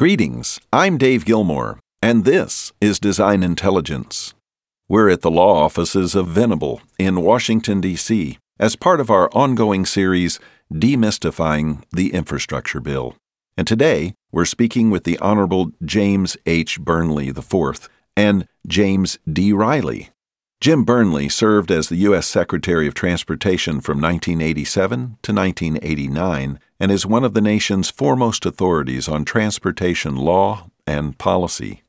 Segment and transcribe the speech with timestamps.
[0.00, 4.32] Greetings, I'm Dave Gilmore, and this is Design Intelligence.
[4.88, 9.84] We're at the law offices of Venable in Washington, D.C., as part of our ongoing
[9.84, 10.40] series,
[10.72, 13.14] Demystifying the Infrastructure Bill.
[13.58, 16.80] And today, we're speaking with the Honorable James H.
[16.80, 19.52] Burnley IV and James D.
[19.52, 20.08] Riley.
[20.62, 22.26] Jim Burnley served as the U.S.
[22.26, 29.06] Secretary of Transportation from 1987 to 1989 and is one of the nation's foremost authorities
[29.06, 31.82] on transportation law and policy.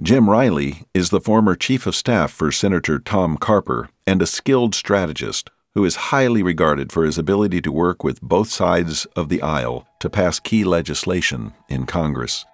[0.00, 4.74] Jim Riley is the former Chief of Staff for Senator Tom Carper and a skilled
[4.74, 9.42] strategist who is highly regarded for his ability to work with both sides of the
[9.42, 12.44] aisle to pass key legislation in Congress.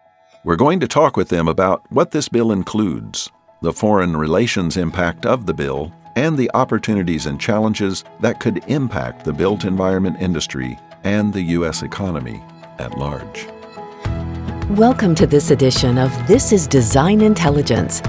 [0.44, 3.30] We're going to talk with them about what this bill includes,
[3.62, 9.24] the foreign relations impact of the bill, and the opportunities and challenges that could impact
[9.24, 11.82] the built environment industry and the U.S.
[11.82, 12.42] economy
[12.78, 13.46] at large.
[14.70, 18.02] Welcome to this edition of This is Design Intelligence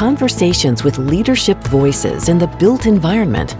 [0.00, 3.54] conversations with leadership voices in the built environment.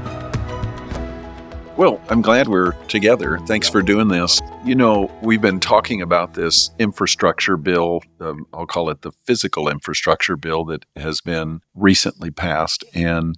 [1.76, 3.38] Well, I'm glad we're together.
[3.46, 4.40] Thanks for doing this.
[4.64, 8.00] You know, we've been talking about this infrastructure bill.
[8.20, 12.84] Um, I'll call it the physical infrastructure bill that has been recently passed.
[12.94, 13.36] And,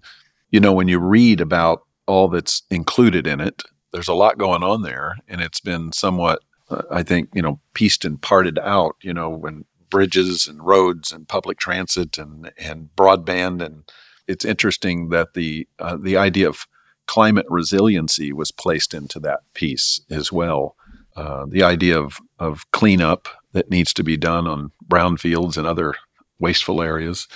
[0.50, 4.62] you know, when you read about all that's included in it, there's a lot going
[4.62, 6.40] on there, and it's been somewhat,
[6.70, 8.96] uh, I think, you know, pieced and parted out.
[9.02, 13.84] You know, when bridges and roads and public transit and and broadband, and
[14.26, 16.66] it's interesting that the uh, the idea of
[17.06, 20.77] climate resiliency was placed into that piece as well.
[21.14, 25.94] Uh, the idea of of cleanup that needs to be done on brownfields and other
[26.38, 27.28] wasteful areas,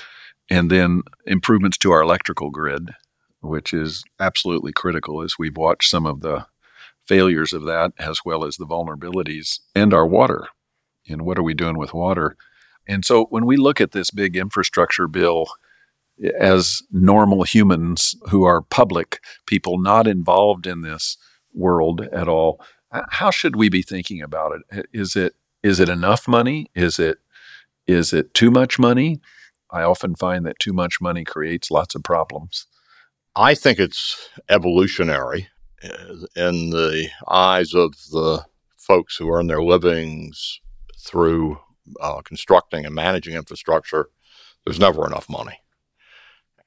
[0.48, 2.90] and then improvements to our electrical grid
[3.46, 6.46] which is absolutely critical as we've watched some of the
[7.06, 10.48] failures of that as well as the vulnerabilities and our water.
[11.08, 12.36] And what are we doing with water?
[12.86, 15.46] And so when we look at this big infrastructure bill
[16.22, 21.16] eh, as normal humans who are public people not involved in this
[21.54, 22.60] world at all,
[23.10, 24.86] how should we be thinking about it?
[24.92, 26.70] Is it is it enough money?
[26.74, 27.18] Is it
[27.86, 29.20] is it too much money?
[29.70, 32.66] I often find that too much money creates lots of problems.
[33.38, 35.48] I think it's evolutionary
[36.34, 38.46] in the eyes of the
[38.78, 40.58] folks who earn their livings
[40.98, 41.58] through
[42.00, 44.08] uh, constructing and managing infrastructure.
[44.64, 45.60] There's never enough money.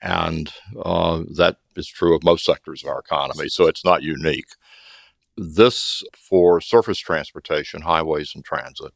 [0.04, 4.50] And uh, that is true of most sectors of our economy, so it's not unique.
[5.36, 8.94] This, for surface transportation, highways, and transit,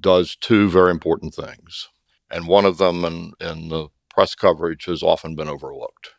[0.00, 1.88] does two very important things.
[2.30, 6.13] And one of them in, in the press coverage has often been overlooked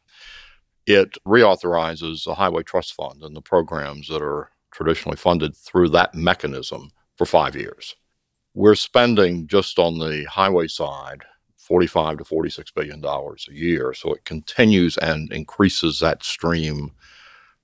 [0.86, 6.14] it reauthorizes the Highway Trust Fund and the programs that are traditionally funded through that
[6.14, 7.96] mechanism for five years.
[8.54, 11.24] We're spending just on the highway side
[11.58, 16.92] 45 to 46 billion dollars a year, so it continues and increases that stream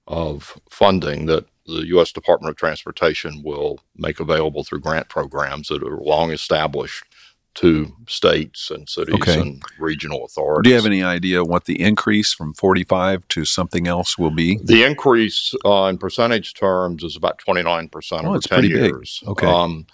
[0.08, 2.12] of funding that the U.S.
[2.12, 7.06] Department of Transportation will make available through grant programs that are long established
[7.54, 9.40] to states and cities okay.
[9.40, 10.64] and regional authorities.
[10.64, 14.58] Do you have any idea what the increase from 45 to something else will be?
[14.64, 17.90] The increase uh, in percentage terms is about 29%
[18.24, 19.20] oh, over 10 years.
[19.22, 19.30] Big.
[19.30, 19.48] Okay.
[19.48, 19.86] Um,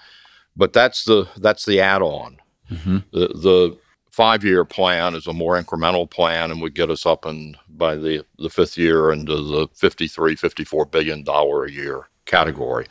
[0.56, 2.38] but that's the that's the add-on.
[2.72, 2.98] Mm-hmm.
[3.12, 3.78] The, the
[4.12, 8.26] five-year plan is a more incremental plan and would get us up in by the,
[8.40, 12.88] the fifth year into the 53 54 billion dollar a year category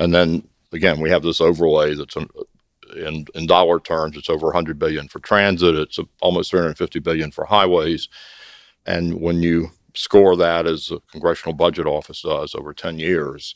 [0.00, 0.42] and then
[0.72, 2.28] again we have this overlay that's an,
[2.98, 5.74] in, in dollar terms, it's over 100 billion for transit.
[5.74, 8.08] It's almost 350 billion for highways.
[8.86, 13.54] And when you score that as the Congressional Budget Office does over 10 years,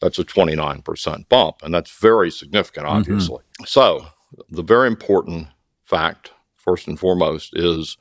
[0.00, 1.56] that's a 29% bump.
[1.62, 2.96] And that's very significant, mm-hmm.
[2.96, 3.38] obviously.
[3.38, 3.64] Mm-hmm.
[3.64, 4.06] So,
[4.48, 5.48] the very important
[5.84, 7.98] fact, first and foremost, is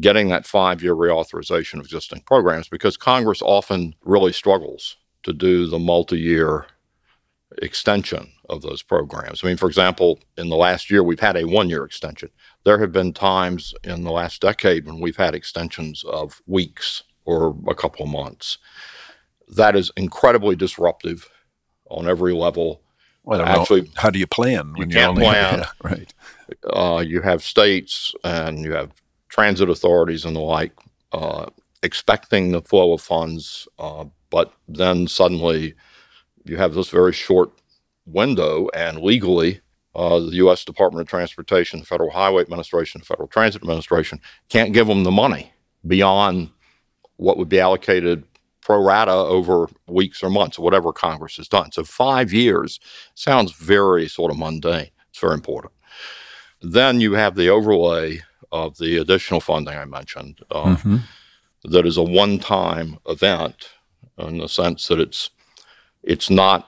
[0.00, 5.66] getting that five year reauthorization of existing programs because Congress often really struggles to do
[5.66, 6.66] the multi year
[7.62, 9.42] extension of those programs.
[9.42, 12.30] I mean, for example, in the last year, we've had a one year extension.
[12.64, 17.56] There have been times in the last decade when we've had extensions of weeks or
[17.68, 18.58] a couple of months.
[19.48, 21.28] That is incredibly disruptive
[21.90, 22.82] on every level.
[23.24, 23.88] Well, Actually, know.
[23.96, 25.58] how do you plan when you can't only, plan?
[25.58, 26.14] Yeah, right.
[26.64, 28.92] Uh, you have states and you have
[29.28, 30.72] transit authorities and the like
[31.12, 31.46] uh,
[31.82, 35.74] expecting the flow of funds, uh, but then suddenly
[36.44, 37.50] you have this very short
[38.06, 39.60] window, and legally,
[39.94, 40.64] uh, the U.S.
[40.64, 45.10] Department of Transportation, the Federal Highway Administration, the Federal Transit Administration can't give them the
[45.10, 45.52] money
[45.86, 46.50] beyond
[47.16, 48.24] what would be allocated
[48.68, 51.72] pro rata over weeks or months, or whatever Congress has done.
[51.72, 52.78] So five years
[53.14, 54.90] sounds very sort of mundane.
[55.08, 55.72] It's very important.
[56.60, 58.20] Then you have the overlay
[58.52, 60.40] of the additional funding I mentioned.
[60.50, 60.96] Uh, mm-hmm.
[61.64, 63.70] that is a one-time event
[64.18, 65.30] in the sense that it's
[66.08, 66.66] it's not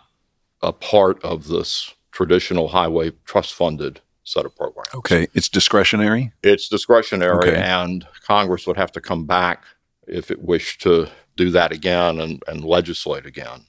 [0.62, 4.94] a part of this traditional highway trust funded set of programs.
[4.94, 6.32] Okay, it's discretionary.
[6.42, 7.56] It's discretionary, okay.
[7.56, 9.64] and Congress would have to come back
[10.06, 13.64] if it wished to do that again and, and legislate again.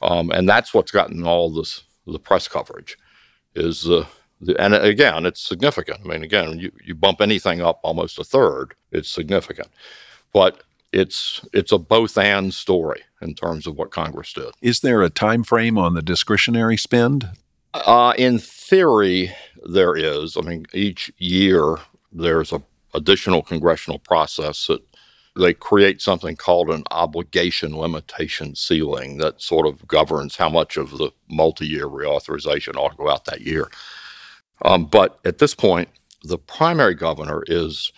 [0.00, 2.98] Um, and that's what's gotten all this the press coverage
[3.54, 4.06] is the,
[4.40, 6.00] the and again it's significant.
[6.04, 9.68] I mean, again, you, you bump anything up almost a third, it's significant.
[10.32, 10.62] But
[10.94, 14.52] it's it's a both and story in terms of what Congress did.
[14.62, 17.28] Is there a time frame on the discretionary spend?
[17.74, 20.36] Uh, in theory, there is.
[20.36, 21.78] I mean, each year
[22.12, 22.62] there's a
[22.94, 24.80] additional congressional process that
[25.36, 30.92] they create something called an obligation limitation ceiling that sort of governs how much of
[30.92, 33.68] the multi-year reauthorization ought to go out that year.
[34.64, 35.88] Um, but at this point,
[36.22, 37.92] the primary governor is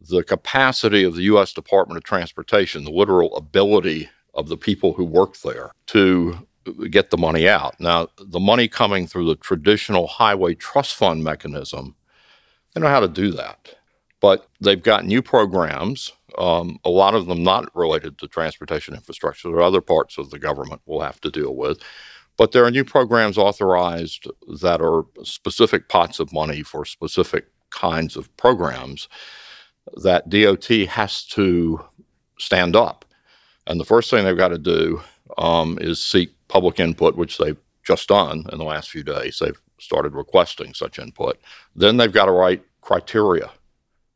[0.00, 1.52] the capacity of the U.S.
[1.52, 6.46] Department of Transportation, the literal ability of the people who work there to
[6.90, 7.78] get the money out.
[7.80, 11.94] Now, the money coming through the traditional highway trust fund mechanism,
[12.74, 13.74] they know how to do that.
[14.20, 19.48] But they've got new programs, um, a lot of them not related to transportation infrastructure.
[19.48, 21.80] There are other parts of the government we'll have to deal with.
[22.36, 24.26] But there are new programs authorized
[24.60, 29.08] that are specific pots of money for specific kinds of programs
[30.02, 31.80] that DOT has to
[32.38, 33.04] stand up.
[33.66, 35.02] And the first thing they've got to do
[35.38, 39.38] um, is seek public input, which they've just done in the last few days.
[39.38, 41.38] They've started requesting such input.
[41.74, 43.50] Then they've got to write criteria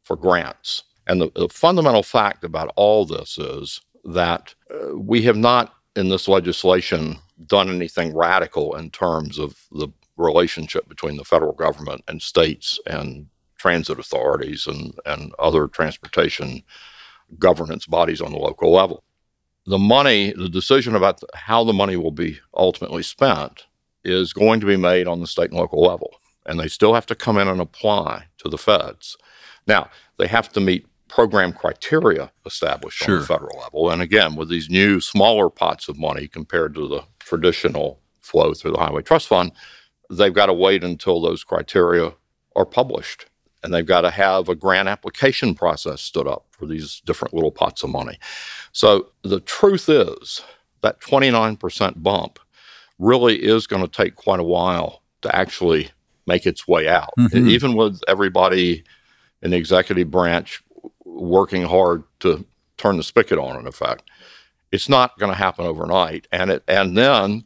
[0.02, 0.84] for grants.
[1.06, 6.08] And the, the fundamental fact about all this is that uh, we have not in
[6.08, 12.20] this legislation done anything radical in terms of the relationship between the federal government and
[12.20, 13.26] states and
[13.60, 16.62] transit authorities and, and other transportation
[17.38, 19.04] governance bodies on the local level.
[19.66, 23.66] The money, the decision about how the money will be ultimately spent
[24.02, 26.10] is going to be made on the state and local level.
[26.46, 29.18] And they still have to come in and apply to the feds.
[29.66, 33.16] Now, they have to meet program criteria established sure.
[33.16, 33.90] on the federal level.
[33.90, 38.72] And again, with these new smaller pots of money compared to the traditional flow through
[38.72, 39.52] the Highway Trust Fund,
[40.08, 42.14] they've got to wait until those criteria
[42.56, 43.26] are published
[43.62, 47.50] and they've got to have a grant application process stood up for these different little
[47.50, 48.18] pots of money.
[48.72, 50.42] So the truth is
[50.82, 52.38] that 29% bump
[52.98, 55.90] really is going to take quite a while to actually
[56.26, 57.12] make its way out.
[57.18, 57.48] Mm-hmm.
[57.48, 58.84] Even with everybody
[59.42, 60.62] in the executive branch
[61.04, 62.46] working hard to
[62.76, 64.10] turn the spigot on, in effect,
[64.72, 66.26] it's not going to happen overnight.
[66.30, 67.44] And it and then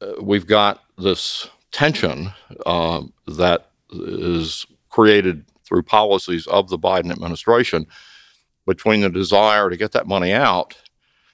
[0.00, 2.30] uh, we've got this tension
[2.66, 4.66] uh, that is
[4.98, 7.86] created through policies of the Biden administration
[8.66, 10.76] between the desire to get that money out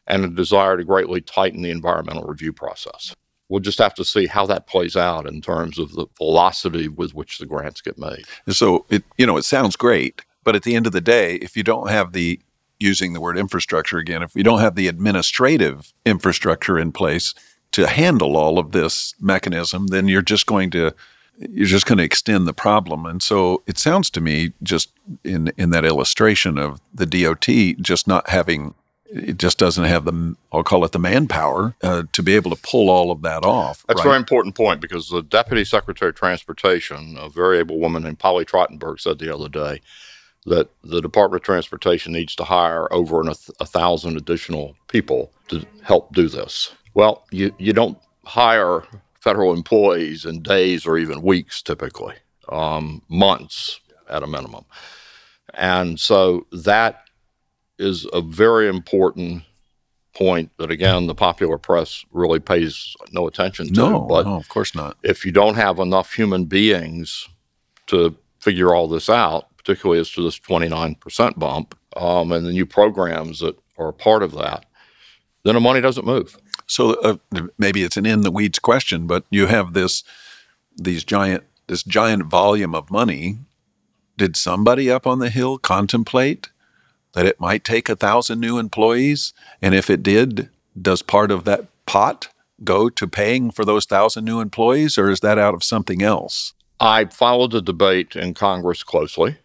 [0.06, 3.16] and the desire to greatly tighten the environmental review process.
[3.48, 7.14] We'll just have to see how that plays out in terms of the velocity with
[7.14, 8.26] which the grants get made.
[8.50, 11.56] So it you know it sounds great, but at the end of the day, if
[11.56, 12.40] you don't have the
[12.78, 17.32] using the word infrastructure again, if you don't have the administrative infrastructure in place
[17.72, 20.94] to handle all of this mechanism, then you're just going to
[21.38, 23.06] you're just going to extend the problem.
[23.06, 24.92] And so it sounds to me, just
[25.24, 28.74] in in that illustration of the DOT just not having,
[29.06, 32.62] it just doesn't have the, I'll call it the manpower uh, to be able to
[32.62, 33.84] pull all of that off.
[33.86, 34.06] That's right?
[34.06, 38.18] a very important point because the Deputy Secretary of Transportation, a very able woman named
[38.18, 39.80] Polly Trottenberg, said the other day
[40.46, 43.28] that the Department of Transportation needs to hire over an,
[43.60, 46.74] a thousand additional people to help do this.
[46.92, 48.84] Well, you, you don't hire
[49.24, 52.14] federal employees in days or even weeks, typically,
[52.50, 54.66] um, months at a minimum.
[55.54, 57.04] And so that
[57.78, 59.44] is a very important
[60.14, 63.72] point that, again, the popular press really pays no attention to.
[63.72, 64.98] No, but no, of course not.
[65.02, 67.26] If you don't have enough human beings
[67.86, 72.66] to figure all this out, particularly as to this 29% bump um, and the new
[72.66, 74.66] programs that are part of that,
[75.44, 76.36] then the money doesn't move.
[76.66, 77.16] So uh,
[77.58, 80.02] maybe it's an in the weeds question, but you have this
[80.76, 83.38] these giant this giant volume of money.
[84.16, 86.50] Did somebody up on the hill contemplate
[87.14, 89.32] that it might take a thousand new employees?
[89.60, 92.28] And if it did, does part of that pot
[92.62, 96.52] go to paying for those thousand new employees, or is that out of something else?
[96.80, 99.38] I followed the debate in Congress closely.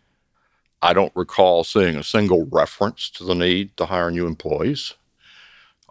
[0.82, 4.94] I don't recall seeing a single reference to the need to hire new employees.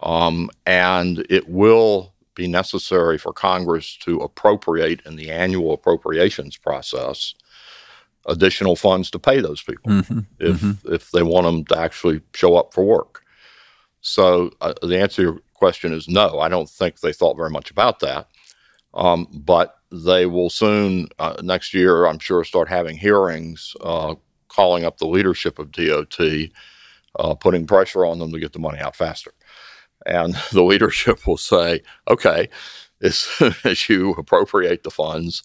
[0.03, 7.35] Um, and it will be necessary for Congress to appropriate in the annual appropriations process
[8.27, 10.21] additional funds to pay those people mm-hmm.
[10.39, 10.95] if mm-hmm.
[10.95, 13.25] if they want them to actually show up for work.
[14.01, 16.39] So uh, the answer to your question is no.
[16.39, 18.29] I don't think they thought very much about that,
[18.95, 24.15] um, but they will soon uh, next year, I'm sure, start having hearings, uh,
[24.49, 26.19] calling up the leadership of DOT,
[27.19, 29.33] uh, putting pressure on them to get the money out faster.
[30.07, 32.49] And the leadership will say, okay,
[33.01, 35.43] as soon as you appropriate the funds,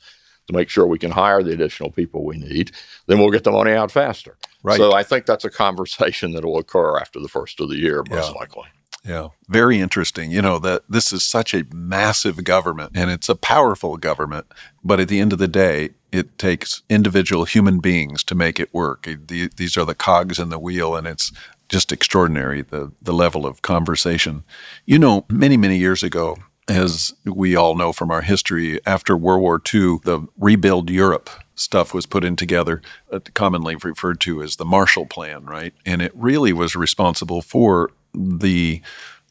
[0.47, 2.71] to make sure we can hire the additional people we need,
[3.07, 4.37] then we'll get the money out faster.
[4.61, 4.77] Right.
[4.77, 8.03] So I think that's a conversation that will occur after the first of the year,
[8.09, 8.37] most yeah.
[8.37, 8.65] likely.
[9.05, 10.31] Yeah, very interesting.
[10.31, 14.45] You know that this is such a massive government and it's a powerful government,
[14.81, 18.73] but at the end of the day, it takes individual human beings to make it
[18.73, 19.09] work.
[19.27, 21.33] These are the cogs in the wheel, and it's
[21.69, 24.43] just extraordinary the the level of conversation.
[24.85, 29.41] You know, many many years ago, as we all know from our history, after World
[29.41, 34.55] War II, the Rebuild Europe stuff was put in together, uh, commonly referred to as
[34.55, 35.73] the Marshall Plan, right?
[35.85, 38.81] And it really was responsible for the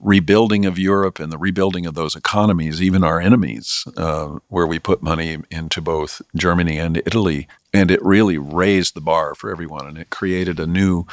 [0.03, 4.79] rebuilding of Europe and the rebuilding of those economies, even our enemies, uh, where we
[4.79, 7.47] put money into both Germany and Italy.
[7.73, 11.07] And it really raised the bar for everyone and it created a new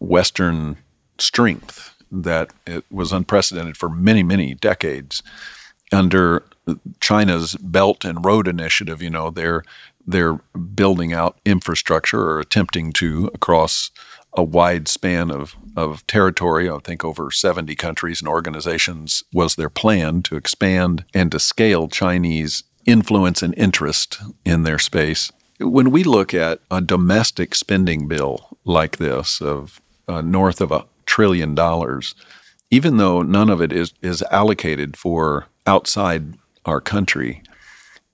[0.00, 0.76] Western
[1.18, 5.22] strength that it was unprecedented for many, many decades
[5.92, 6.44] under
[7.00, 9.62] China's Belt and Road Initiative, you know, they're
[10.08, 10.34] they're
[10.74, 13.90] building out infrastructure or attempting to across
[14.32, 16.70] a wide span of, of territory.
[16.70, 21.88] I think over 70 countries and organizations was their plan to expand and to scale
[21.88, 25.32] Chinese influence and interest in their space.
[25.58, 30.86] When we look at a domestic spending bill like this of uh, north of a
[31.04, 32.14] trillion dollars,
[32.70, 36.34] even though none of it is, is allocated for outside
[36.64, 37.42] our country,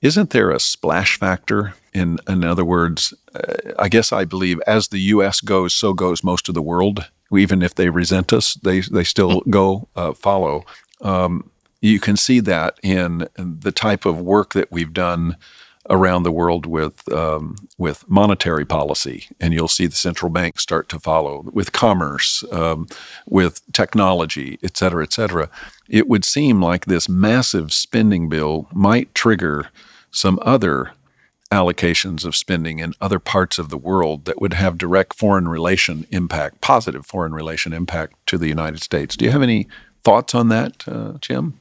[0.00, 1.74] isn't there a splash factor?
[1.94, 5.40] In, in other words, uh, I guess I believe as the U.S.
[5.40, 7.10] goes, so goes most of the world.
[7.32, 10.64] Even if they resent us, they, they still go uh, follow.
[11.00, 15.36] Um, you can see that in the type of work that we've done
[15.90, 20.88] around the world with um, with monetary policy, and you'll see the central banks start
[20.88, 22.86] to follow with commerce, um,
[23.26, 25.48] with technology, et cetera, et cetera.
[25.88, 29.70] It would seem like this massive spending bill might trigger
[30.10, 30.92] some other
[31.50, 36.06] allocations of spending in other parts of the world that would have direct foreign relation
[36.10, 39.16] impact, positive foreign relation impact to the United States.
[39.16, 39.68] Do you have any
[40.02, 41.58] thoughts on that, uh, Jim?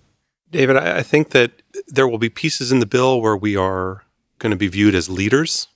[0.50, 1.52] David, I think that
[1.88, 4.04] there will be pieces in the bill where we are
[4.42, 5.68] going to be viewed as leaders.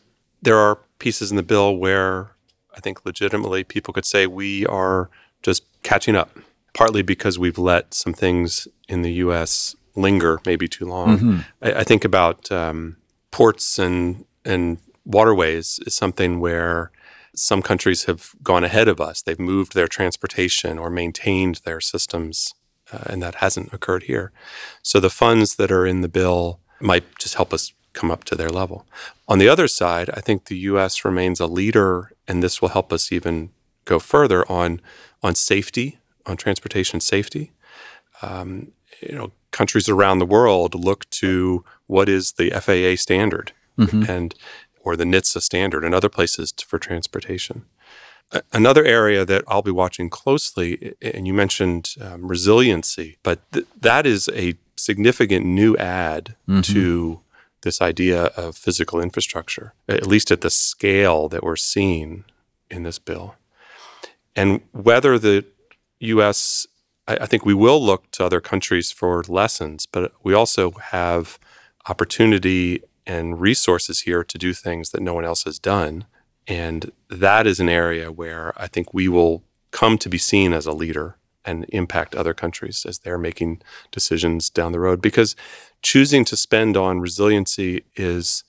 [0.41, 2.31] There are pieces in the bill where
[2.75, 5.10] I think legitimately people could say we are
[5.43, 6.31] just catching up,
[6.74, 9.75] partly because we've let some things in the U.S.
[9.95, 11.17] linger maybe too long.
[11.17, 11.39] Mm-hmm.
[11.62, 12.98] I, I, think about um,
[13.31, 16.91] ports and and waterways is something where
[17.36, 19.22] some countries have gone ahead of us.
[19.22, 22.53] They've moved their transportation or maintained their systems,
[22.91, 24.31] uh, and that hasn't occurred here.
[24.81, 28.36] So the funds that are in the bill might just help us come up to
[28.36, 28.86] their level.
[29.28, 31.04] On the other side, I think the U.S.
[31.04, 33.50] remains a leader, and this will help us even
[33.86, 34.82] go further on
[35.24, 35.98] on safety,
[36.28, 37.52] on transportation safety.
[38.22, 38.72] Um,
[39.02, 44.10] you know, countries around the world look to what is the FAA standard mm-hmm.
[44.10, 44.36] and
[44.84, 47.66] or the NHTSA standard and other places for transportation.
[48.52, 54.06] Another area that I'll be watching closely, and you mentioned um, resiliency, but th- that
[54.06, 56.62] is a significant new add mm-hmm.
[56.62, 57.22] to
[57.65, 62.24] this idea of physical infrastructure, at least at the scale that we're seeing
[62.72, 63.36] in this bill.
[64.36, 65.45] And whether the
[66.00, 66.67] U.S.,
[67.07, 71.38] I, I think we will look to other countries for lessons, but we also have
[71.89, 76.05] opportunity and resources here to do things that no one else has done.
[76.48, 80.65] And that is an area where I think we will come to be seen as
[80.65, 83.62] a leader and impact other countries as they're making
[83.92, 85.02] decisions down the road.
[85.02, 85.36] Because
[85.82, 88.44] choosing to spend on resiliency is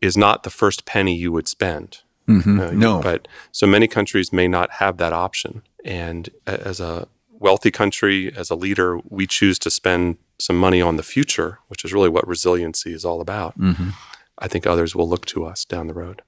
[0.00, 1.98] is not the first penny you would spend.
[2.26, 2.60] Mm-hmm.
[2.60, 5.62] Uh, no, but so many countries may not have that option.
[5.84, 10.96] And as a wealthy country, as a leader, we choose to spend some money on
[10.96, 13.58] the future, which is really what resiliency is all about.
[13.58, 13.90] Mm-hmm.
[14.38, 16.22] I think others will look to us down the road.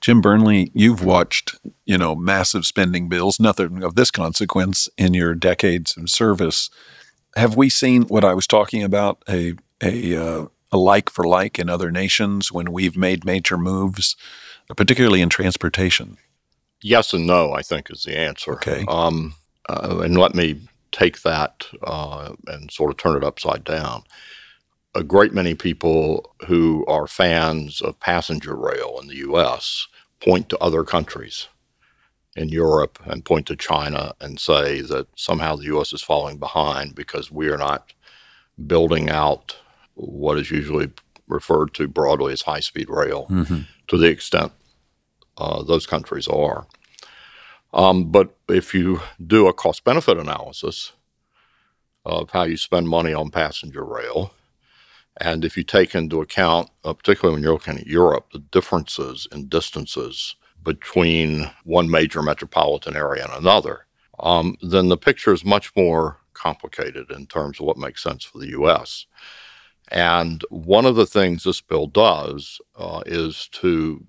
[0.00, 5.34] Jim Burnley, you've watched, you know, massive spending bills, nothing of this consequence in your
[5.34, 6.70] decades of service.
[7.34, 11.58] Have we seen what I was talking about, a a, uh, a like for like
[11.58, 14.16] in other nations when we've made major moves,
[14.76, 16.16] particularly in transportation?
[16.82, 18.52] Yes and no, I think is the answer.
[18.54, 18.84] Okay.
[18.88, 19.34] Um,
[19.68, 20.60] uh, and let me
[20.92, 24.04] take that uh, and sort of turn it upside down.
[24.96, 29.88] A great many people who are fans of passenger rail in the US
[30.20, 31.48] point to other countries
[32.34, 36.94] in Europe and point to China and say that somehow the US is falling behind
[36.94, 37.92] because we are not
[38.66, 39.56] building out
[39.94, 40.90] what is usually
[41.28, 43.60] referred to broadly as high speed rail mm-hmm.
[43.88, 44.52] to the extent
[45.36, 46.66] uh, those countries are.
[47.74, 50.92] Um, but if you do a cost benefit analysis
[52.06, 54.32] of how you spend money on passenger rail,
[55.18, 59.26] and if you take into account, uh, particularly when you're looking at Europe, the differences
[59.32, 63.86] in distances between one major metropolitan area and another,
[64.20, 68.38] um, then the picture is much more complicated in terms of what makes sense for
[68.38, 69.06] the U.S.
[69.88, 74.04] And one of the things this bill does uh, is to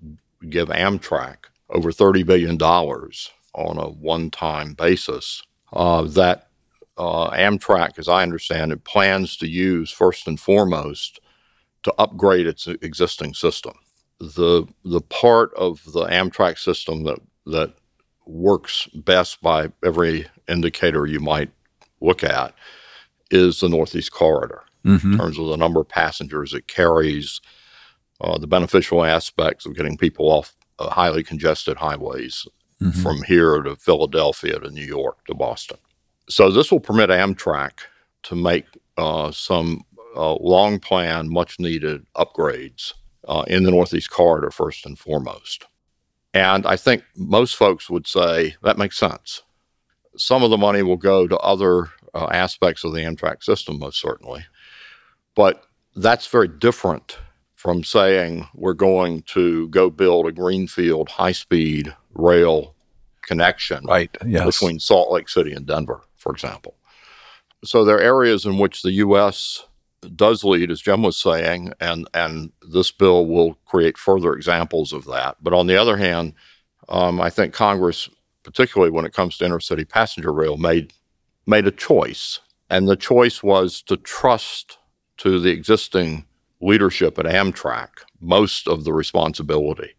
[0.48, 1.36] give Amtrak
[1.70, 6.47] over $30 billion on a one time basis uh, that
[6.98, 11.20] uh, Amtrak, as I understand it, plans to use first and foremost
[11.84, 13.74] to upgrade its existing system.
[14.18, 17.74] The, the part of the Amtrak system that, that
[18.26, 21.50] works best by every indicator you might
[22.00, 22.54] look at
[23.30, 25.12] is the Northeast Corridor mm-hmm.
[25.12, 27.40] in terms of the number of passengers it carries,
[28.20, 32.46] uh, the beneficial aspects of getting people off uh, highly congested highways
[32.82, 33.02] mm-hmm.
[33.02, 35.78] from here to Philadelphia to New York to Boston.
[36.28, 37.80] So this will permit Amtrak
[38.24, 38.66] to make
[38.96, 39.82] uh, some
[40.16, 42.94] uh, long planned, much needed upgrades
[43.26, 45.66] uh, in the Northeast Corridor first and foremost.
[46.34, 49.42] And I think most folks would say that makes sense.
[50.16, 54.00] Some of the money will go to other uh, aspects of the Amtrak system, most
[54.00, 54.44] certainly.
[55.34, 55.64] But
[55.96, 57.18] that's very different
[57.54, 62.74] from saying we're going to go build a greenfield high speed rail
[63.22, 64.44] connection right, yes.
[64.44, 66.74] between Salt Lake City and Denver, for example.
[67.64, 69.64] So there are areas in which the U.S.
[70.14, 75.06] does lead, as Jim was saying, and, and this bill will create further examples of
[75.06, 75.36] that.
[75.40, 76.34] But on the other hand,
[76.88, 78.08] um, I think Congress,
[78.42, 80.92] particularly when it comes to intercity passenger rail, made
[81.46, 84.76] made a choice, and the choice was to trust
[85.16, 86.26] to the existing
[86.60, 87.88] leadership at Amtrak
[88.20, 89.94] most of the responsibility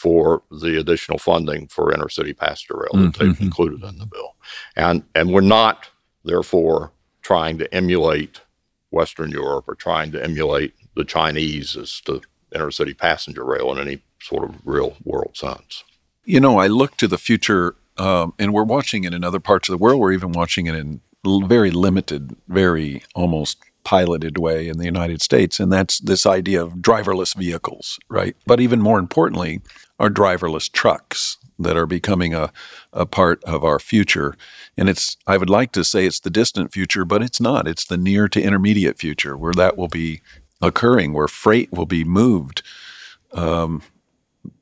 [0.00, 3.22] for the additional funding for intercity passenger rail that mm-hmm.
[3.22, 4.34] they've included in the bill.
[4.74, 5.90] And, and we're not,
[6.24, 8.40] therefore, trying to emulate
[8.90, 12.22] Western Europe or trying to emulate the Chinese as to
[12.54, 15.84] intercity passenger rail in any sort of real world sense.
[16.24, 19.68] You know, I look to the future, um, and we're watching it in other parts
[19.68, 20.00] of the world.
[20.00, 21.02] We're even watching it in
[21.46, 26.74] very limited, very almost piloted way in the United States, and that's this idea of
[26.74, 28.36] driverless vehicles, right?
[28.46, 29.62] But even more importantly,
[30.00, 32.50] are driverless trucks that are becoming a,
[32.92, 34.34] a part of our future.
[34.76, 37.68] And it's, I would like to say it's the distant future, but it's not.
[37.68, 40.22] It's the near to intermediate future where that will be
[40.62, 42.62] occurring, where freight will be moved
[43.32, 43.82] um,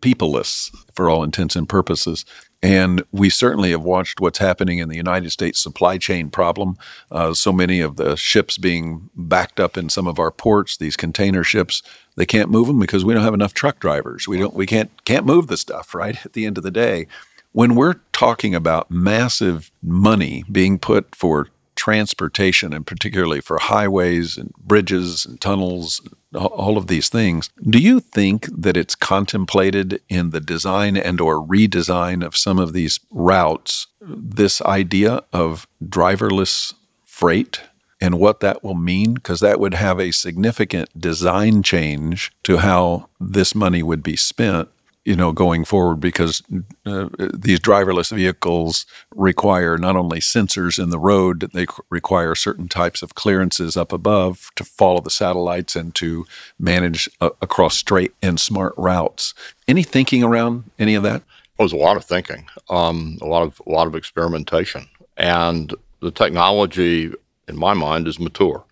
[0.00, 2.24] peopleless for all intents and purposes.
[2.60, 6.76] And we certainly have watched what's happening in the United States supply chain problem.
[7.10, 10.96] Uh, so many of the ships being backed up in some of our ports, these
[10.96, 11.82] container ships,
[12.16, 14.26] they can't move them because we don't have enough truck drivers.
[14.26, 15.94] We don't, we can't can't move the stuff.
[15.94, 17.06] Right at the end of the day,
[17.52, 24.52] when we're talking about massive money being put for transportation and particularly for highways and
[24.54, 26.00] bridges and tunnels
[26.34, 31.36] all of these things do you think that it's contemplated in the design and or
[31.36, 37.62] redesign of some of these routes this idea of driverless freight
[38.00, 39.14] and what that will mean?
[39.14, 44.68] Because that would have a significant design change to how this money would be spent
[45.08, 46.42] you know, going forward because
[46.84, 53.00] uh, these driverless vehicles require not only sensors in the road, they require certain types
[53.00, 56.26] of clearances up above to follow the satellites and to
[56.58, 59.32] manage uh, across straight and smart routes.
[59.66, 61.22] Any thinking around any of that?
[61.56, 65.74] Well, there's a lot of thinking, um, a lot of a lot of experimentation, and
[66.00, 67.14] the technology,
[67.48, 68.62] in my mind, is mature.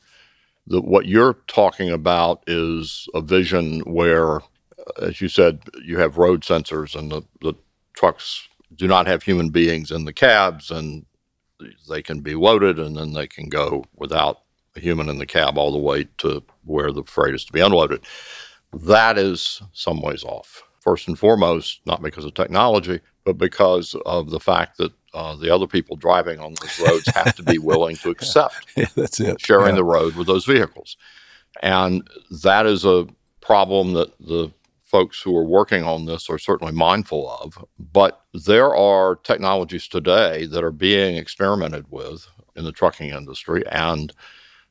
[0.66, 4.40] The, what you're talking about is a vision where
[5.00, 7.54] as you said, you have road sensors, and the, the
[7.94, 11.06] trucks do not have human beings in the cabs, and
[11.88, 14.42] they can be loaded, and then they can go without
[14.76, 17.60] a human in the cab all the way to where the freight is to be
[17.60, 18.04] unloaded.
[18.72, 20.62] That is some ways off.
[20.80, 25.52] First and foremost, not because of technology, but because of the fact that uh, the
[25.52, 29.40] other people driving on those roads have to be willing to accept yeah, that's it.
[29.40, 29.76] sharing yeah.
[29.76, 30.96] the road with those vehicles.
[31.62, 32.06] And
[32.42, 33.06] that is a
[33.40, 34.52] problem that the
[34.96, 37.62] folks who are working on this are certainly mindful of.
[37.92, 44.10] But there are technologies today that are being experimented with in the trucking industry, and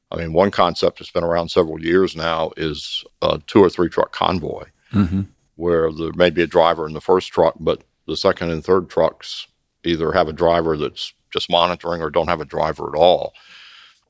[0.10, 3.88] I mean, one concept that's been around several years now is a two or three
[3.88, 5.22] truck convoy, mm-hmm.
[5.58, 8.90] where there may be a driver in the first truck, but the second and third
[8.90, 9.48] trucks
[9.84, 13.34] either have a driver that's just monitoring or don't have a driver at all.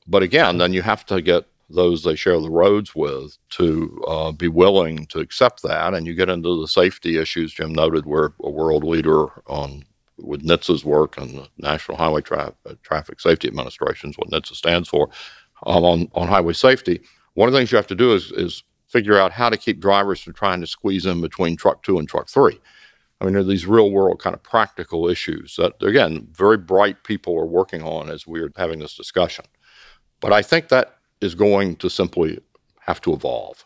[0.06, 4.32] But again, then you have to get those they share the roads with to uh,
[4.32, 5.94] be willing to accept that.
[5.94, 7.52] And you get into the safety issues.
[7.52, 9.84] Jim noted we're a world leader on
[10.18, 14.54] with NHTSA's work and the National Highway Tra- uh, Traffic Safety Administration is what NHTSA
[14.54, 15.10] stands for
[15.66, 17.00] um, on, on highway safety.
[17.34, 19.80] One of the things you have to do is, is figure out how to keep
[19.80, 22.58] drivers from trying to squeeze in between truck two and truck three.
[23.20, 27.02] I mean, there are these real world kind of practical issues that, again, very bright
[27.02, 29.46] people are working on as we're having this discussion.
[30.20, 32.40] But I think that is going to simply
[32.80, 33.64] have to evolve.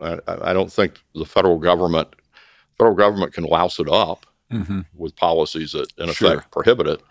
[0.00, 2.14] I, I don't think the federal government
[2.78, 4.80] federal government can louse it up mm-hmm.
[4.94, 6.44] with policies that in effect sure.
[6.52, 7.02] prohibit it.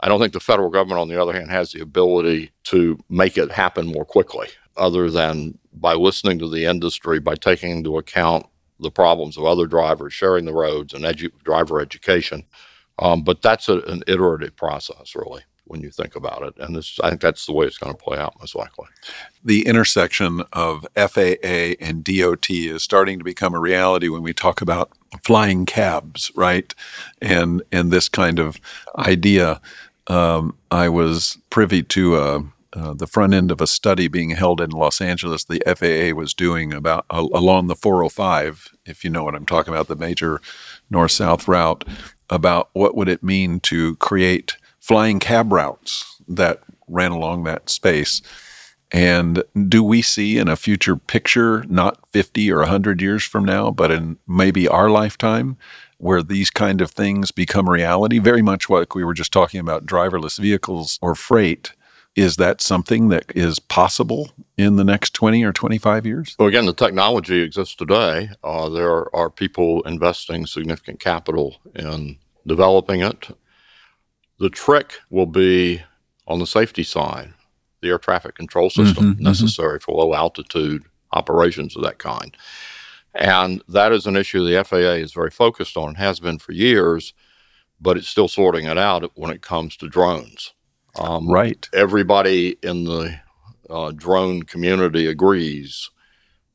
[0.00, 3.38] I don't think the federal government, on the other hand, has the ability to make
[3.38, 8.46] it happen more quickly, other than by listening to the industry, by taking into account
[8.80, 12.42] the problems of other drivers, sharing the roads, and edu- driver education.
[12.98, 16.54] Um, but that's a, an iterative process, really when you think about it.
[16.58, 18.86] And this, I think that's the way it's going to play out most likely.
[19.44, 24.60] The intersection of FAA and DOT is starting to become a reality when we talk
[24.60, 24.90] about
[25.24, 26.74] flying cabs, right?
[27.20, 28.60] And and this kind of
[28.96, 29.60] idea.
[30.08, 32.42] Um, I was privy to uh,
[32.74, 35.44] uh, the front end of a study being held in Los Angeles.
[35.44, 39.72] The FAA was doing about uh, along the 405, if you know what I'm talking
[39.72, 40.40] about, the major
[40.90, 41.84] north-south route,
[42.30, 48.20] about what would it mean to create flying cab routes that ran along that space.
[48.90, 53.70] And do we see in a future picture, not 50 or 100 years from now,
[53.70, 55.56] but in maybe our lifetime,
[55.96, 58.18] where these kind of things become reality?
[58.18, 61.72] Very much like we were just talking about driverless vehicles or freight.
[62.14, 66.36] Is that something that is possible in the next 20 or 25 years?
[66.38, 68.30] Well, again, the technology exists today.
[68.44, 73.30] Uh, there are people investing significant capital in developing it.
[74.42, 75.84] The trick will be
[76.26, 77.32] on the safety side,
[77.80, 79.22] the air traffic control system mm-hmm, mm-hmm.
[79.22, 79.92] necessary mm-hmm.
[79.92, 82.36] for low altitude operations of that kind.
[83.14, 87.14] And that is an issue the FAA is very focused on, has been for years,
[87.80, 90.52] but it's still sorting it out when it comes to drones.
[90.98, 91.68] Um, right.
[91.72, 93.20] Everybody in the
[93.70, 95.88] uh, drone community agrees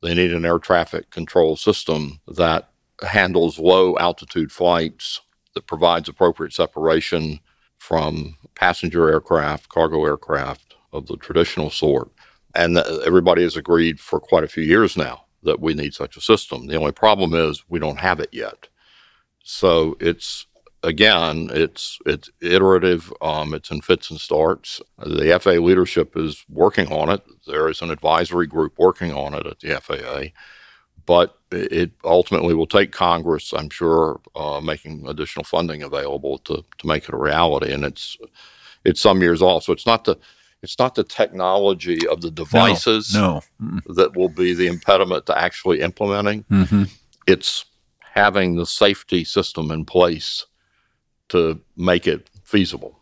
[0.02, 2.68] they need an air traffic control system that
[3.00, 5.22] handles low altitude flights,
[5.54, 7.40] that provides appropriate separation
[7.78, 12.10] from passenger aircraft, cargo aircraft of the traditional sort.
[12.54, 16.20] And everybody has agreed for quite a few years now that we need such a
[16.20, 16.66] system.
[16.66, 18.68] The only problem is we don't have it yet.
[19.42, 20.46] So it's
[20.82, 23.12] again, it's it's iterative.
[23.22, 24.80] Um, it's in fits and starts.
[24.98, 27.22] The FAA leadership is working on it.
[27.46, 30.34] There is an advisory group working on it at the FAA
[31.08, 36.86] but it ultimately will take Congress, I'm sure, uh, making additional funding available to to
[36.86, 37.72] make it a reality.
[37.72, 38.18] And it's
[38.84, 40.18] it's some years off, so it's not the
[40.62, 43.80] it's not the technology of the devices no, no.
[43.94, 46.44] that will be the impediment to actually implementing.
[46.50, 46.82] Mm-hmm.
[47.26, 47.64] It's
[48.00, 50.44] having the safety system in place
[51.30, 52.98] to make it feasible.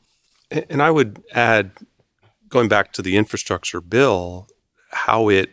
[0.50, 1.72] And I would add,
[2.48, 4.46] going back to the infrastructure bill,
[4.90, 5.50] how it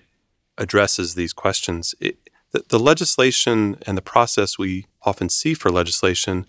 [0.57, 1.95] addresses these questions.
[1.99, 2.17] It,
[2.53, 6.45] the, the legislation and the process we often see for legislation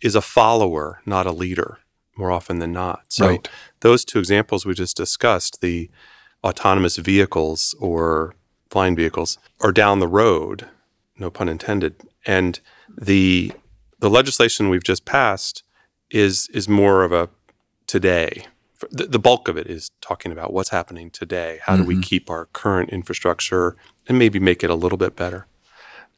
[0.00, 1.78] is a follower, not a leader,
[2.16, 3.04] more often than not.
[3.08, 3.48] So right.
[3.80, 5.90] those two examples we just discussed, the
[6.42, 8.34] autonomous vehicles or
[8.70, 10.68] flying vehicles, are down the road,
[11.18, 11.96] no pun intended.
[12.24, 13.52] And the
[13.98, 15.62] the legislation we've just passed
[16.10, 17.28] is is more of a
[17.86, 18.46] today.
[18.90, 21.60] The, the bulk of it is talking about what's happening today.
[21.62, 21.82] How mm-hmm.
[21.82, 22.02] do we mm-hmm.
[22.02, 23.76] keep our current infrastructure
[24.08, 25.46] and maybe make it a little bit better.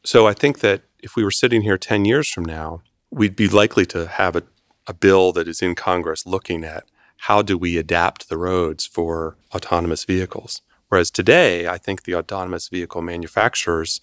[0.03, 3.47] So I think that if we were sitting here 10 years from now, we'd be
[3.47, 4.43] likely to have a,
[4.87, 6.85] a bill that is in Congress looking at
[7.17, 10.61] how do we adapt the roads for autonomous vehicles.
[10.89, 14.01] Whereas today, I think the autonomous vehicle manufacturers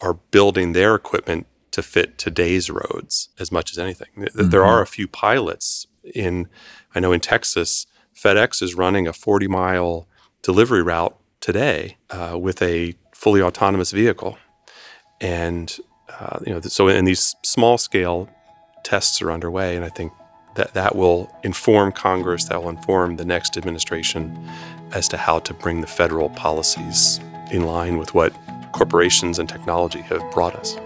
[0.00, 4.08] are building their equipment to fit today's roads as much as anything.
[4.16, 4.48] Mm-hmm.
[4.48, 6.48] There are a few pilots in,
[6.94, 10.08] I know in Texas, FedEx is running a 40 mile
[10.42, 14.38] delivery route today uh, with a fully autonomous vehicle.
[15.20, 15.76] And,
[16.20, 18.28] uh, you know, so in these small scale
[18.84, 20.12] tests are underway, and I think
[20.54, 24.48] that that will inform Congress, that will inform the next administration
[24.92, 27.18] as to how to bring the federal policies
[27.50, 28.32] in line with what
[28.72, 30.76] corporations and technology have brought us.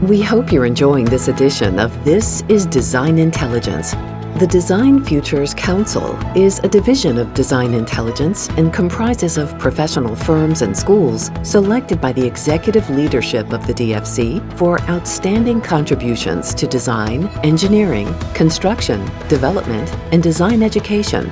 [0.00, 3.94] We hope you're enjoying this edition of This is Design Intelligence.
[4.40, 10.62] The design futures Council is a division of Design Intelligence and comprises of professional firms
[10.62, 17.26] and schools selected by the executive leadership of the DFC for outstanding contributions to design,
[17.44, 21.30] engineering, construction, development, and design education.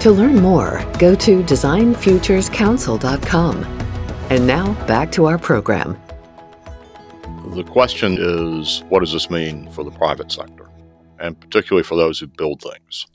[0.00, 3.64] To learn more, go to designfuturescouncil.com.
[4.30, 6.00] And now back to our program.
[7.48, 10.65] The question is what does this mean for the private sector,
[11.18, 13.06] and particularly for those who build things?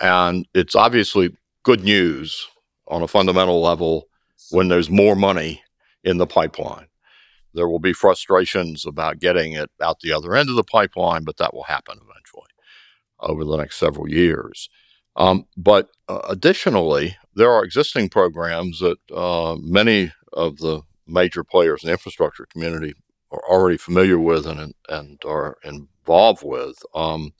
[0.00, 2.46] And it's obviously good news
[2.86, 4.08] on a fundamental level
[4.50, 5.62] when there's more money
[6.04, 6.86] in the pipeline.
[7.54, 11.38] There will be frustrations about getting it out the other end of the pipeline, but
[11.38, 12.50] that will happen eventually
[13.20, 14.68] over the next several years.
[15.16, 21.82] Um, but uh, additionally, there are existing programs that uh, many of the major players
[21.82, 22.94] in the infrastructure community
[23.32, 25.56] are already familiar with and, and are
[26.08, 26.78] involved with.
[26.94, 27.32] Um,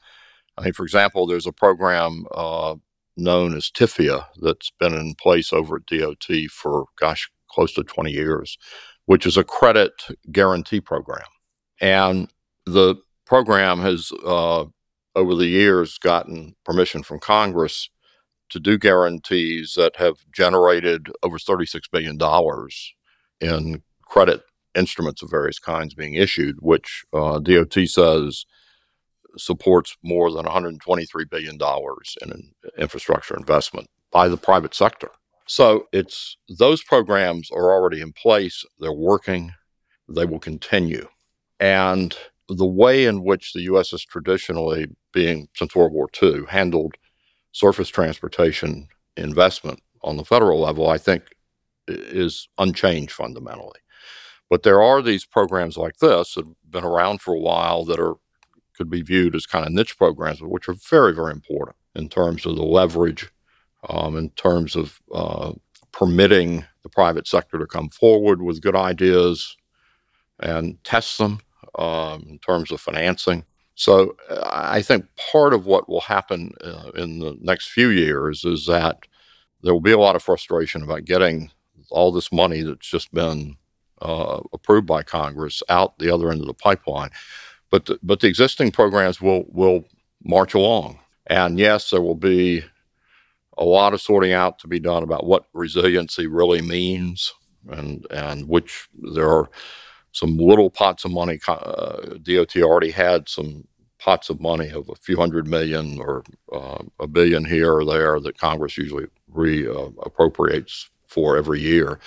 [0.58, 2.74] I mean, for example, there's a program uh,
[3.16, 8.10] known as TIFIA that's been in place over at DOT for, gosh, close to 20
[8.10, 8.58] years,
[9.06, 9.92] which is a credit
[10.30, 11.26] guarantee program.
[11.80, 12.30] And
[12.66, 14.64] the program has, uh,
[15.14, 17.88] over the years, gotten permission from Congress
[18.50, 22.18] to do guarantees that have generated over $36 billion
[23.40, 24.42] in credit
[24.74, 28.44] instruments of various kinds being issued, which uh, DOT says
[29.36, 31.58] supports more than $123 billion
[32.22, 35.10] in infrastructure investment by the private sector.
[35.46, 39.52] So it's those programs are already in place, they're working,
[40.08, 41.08] they will continue.
[41.60, 42.16] And
[42.48, 43.90] the way in which the U.S.
[43.90, 46.94] has traditionally, being since World War II, handled
[47.52, 51.24] surface transportation investment on the federal level, I think
[51.88, 53.80] is unchanged fundamentally.
[54.50, 58.00] But there are these programs like this that have been around for a while that
[58.00, 58.14] are
[58.78, 62.08] could be viewed as kind of niche programs, but which are very, very important in
[62.08, 63.28] terms of the leverage,
[63.90, 65.52] um, in terms of uh,
[65.92, 69.56] permitting the private sector to come forward with good ideas
[70.40, 71.40] and test them
[71.74, 73.44] um, in terms of financing.
[73.74, 78.66] So I think part of what will happen uh, in the next few years is
[78.66, 78.98] that
[79.62, 81.50] there will be a lot of frustration about getting
[81.90, 83.56] all this money that's just been
[84.02, 87.10] uh, approved by Congress out the other end of the pipeline.
[87.70, 89.84] But the, but the existing programs will will
[90.24, 92.64] march along, and yes, there will be
[93.58, 97.32] a lot of sorting out to be done about what resiliency really means,
[97.68, 99.50] and and which there are
[100.12, 101.38] some little pots of money.
[101.46, 103.66] Uh, DOT already had some
[103.98, 108.18] pots of money of a few hundred million or uh, a billion here or there
[108.20, 109.88] that Congress usually re uh,
[111.06, 111.98] for every year.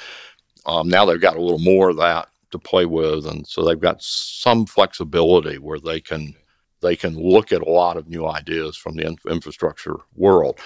[0.66, 3.80] Um, now they've got a little more of that to play with, and so they've
[3.80, 6.36] got some flexibility where they can
[6.82, 10.60] they can look at a lot of new ideas from the infrastructure world.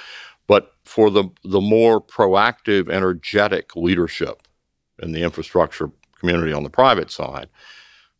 [0.47, 4.43] But for the the more proactive, energetic leadership
[5.01, 7.49] in the infrastructure community on the private side,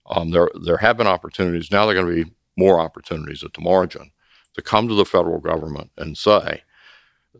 [0.07, 1.71] um, there there have been opportunities.
[1.71, 4.11] Now there are going to be more opportunities at the margin
[4.53, 6.63] to come to the federal government and say,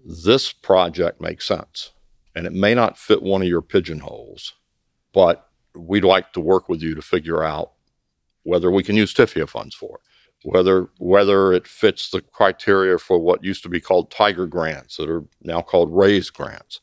[0.03, 1.91] this project makes sense.
[2.35, 4.53] And it may not fit one of your pigeonholes,
[5.13, 5.44] but
[5.75, 7.71] we'd like to work with you to figure out
[8.43, 13.19] whether we can use TIFIA funds for it, whether whether it fits the criteria for
[13.19, 16.81] what used to be called Tiger grants that are now called RAISE grants,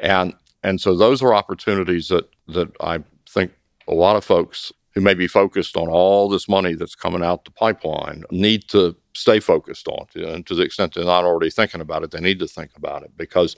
[0.00, 3.52] and and so those are opportunities that that I think
[3.88, 7.44] a lot of folks who may be focused on all this money that's coming out
[7.44, 10.06] the pipeline need to stay focused on.
[10.14, 13.02] And to the extent they're not already thinking about it, they need to think about
[13.02, 13.56] it because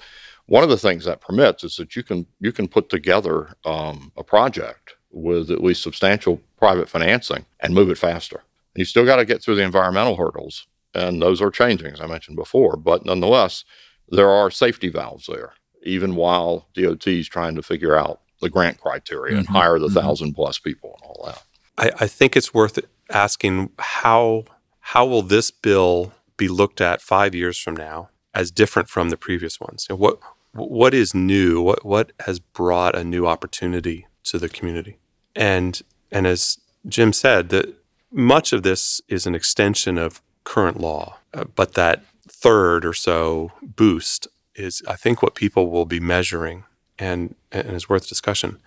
[0.53, 4.13] one of the things that permits is that you can you can put together um,
[4.19, 8.43] a project with at least substantial private financing and move it faster.
[8.75, 12.07] You still got to get through the environmental hurdles, and those are changing, as I
[12.07, 12.77] mentioned before.
[12.77, 13.65] But nonetheless,
[14.11, 18.79] there are safety valves there, even while DOT is trying to figure out the grant
[18.79, 19.39] criteria mm-hmm.
[19.39, 20.01] and hire the mm-hmm.
[20.01, 21.43] thousand plus people and all that.
[21.79, 24.45] I, I think it's worth asking how
[24.81, 29.17] how will this bill be looked at five years from now as different from the
[29.17, 29.87] previous ones?
[29.89, 30.19] Know, what
[30.55, 31.63] what is new?
[31.63, 34.99] What what has brought a new opportunity to the community?
[35.35, 37.75] And and as Jim said, that
[38.11, 43.53] much of this is an extension of current law, uh, but that third or so
[43.63, 46.65] boost is, I think, what people will be measuring
[46.99, 48.61] and, and is worth discussion.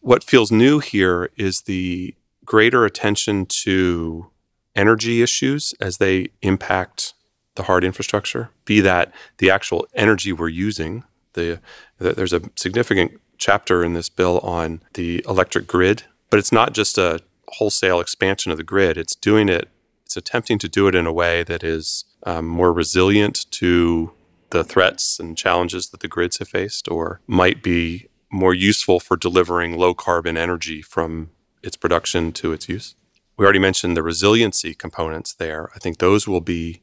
[0.00, 4.30] What feels new here is the greater attention to
[4.74, 7.14] energy issues as they impact
[7.56, 11.04] the hard infrastructure, be that the actual energy we're using.
[11.38, 11.60] The,
[11.98, 16.72] the, there's a significant chapter in this bill on the electric grid, but it's not
[16.72, 18.98] just a wholesale expansion of the grid.
[18.98, 19.68] It's doing it,
[20.04, 24.12] it's attempting to do it in a way that is um, more resilient to
[24.50, 29.16] the threats and challenges that the grids have faced, or might be more useful for
[29.16, 31.30] delivering low carbon energy from
[31.62, 32.94] its production to its use.
[33.36, 35.70] We already mentioned the resiliency components there.
[35.74, 36.82] I think those will be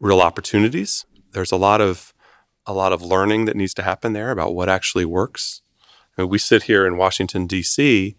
[0.00, 1.06] real opportunities.
[1.32, 2.11] There's a lot of
[2.66, 5.62] a lot of learning that needs to happen there about what actually works.
[6.16, 8.16] I mean, we sit here in Washington D.C.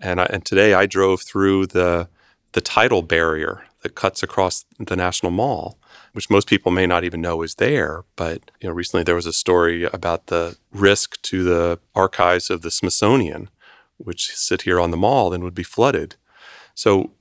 [0.00, 2.08] and I, and today I drove through the
[2.52, 5.76] the tidal barrier that cuts across the National Mall,
[6.12, 8.04] which most people may not even know is there.
[8.16, 12.62] But you know, recently there was a story about the risk to the archives of
[12.62, 13.50] the Smithsonian,
[13.98, 16.14] which sit here on the mall and would be flooded.
[16.74, 17.12] So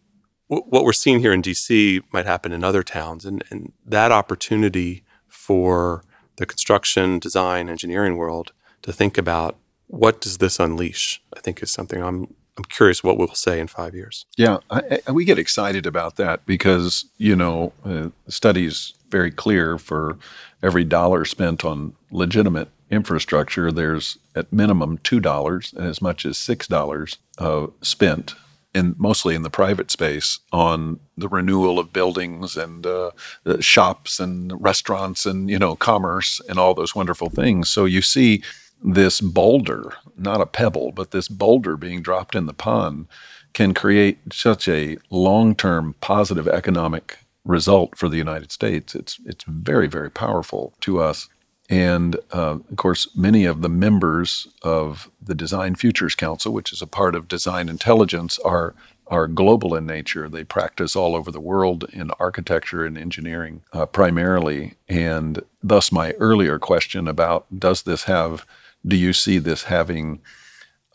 [0.50, 4.12] w- what we're seeing here in DC might happen in other towns, and, and that
[4.12, 6.04] opportunity for
[6.38, 11.72] the construction, design, engineering world to think about what does this unleash, I think is
[11.72, 14.26] something I'm I'm curious what we'll say in five years.
[14.38, 19.78] Yeah, I, I, we get excited about that because you know uh, study's very clear.
[19.78, 20.18] For
[20.62, 26.38] every dollar spent on legitimate infrastructure, there's at minimum two dollars and as much as
[26.38, 28.36] six dollars uh, spent
[28.74, 33.12] in mostly in the private space on the renewal of buildings and uh,
[33.60, 37.70] shops and restaurants and you know commerce and all those wonderful things.
[37.70, 38.44] So you see
[38.84, 43.08] this boulder, not a pebble, but this boulder being dropped in the pond
[43.54, 48.96] can create such a long-term positive economic result for the United States.
[48.96, 51.30] It's it's very very powerful to us.
[51.70, 56.82] And uh, of course, many of the members of the Design Futures Council, which is
[56.82, 58.76] a part of Design Intelligence, are
[59.08, 60.30] are global in nature.
[60.30, 64.76] They practice all over the world in architecture and engineering uh, primarily.
[64.88, 68.46] And thus, my earlier question about does this have,
[68.86, 70.22] do you see this having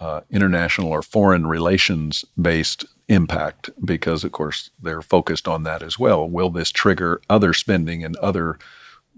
[0.01, 3.71] uh, international or foreign relations based impact?
[3.85, 6.29] Because, of course, they're focused on that as well.
[6.29, 8.59] Will this trigger other spending and other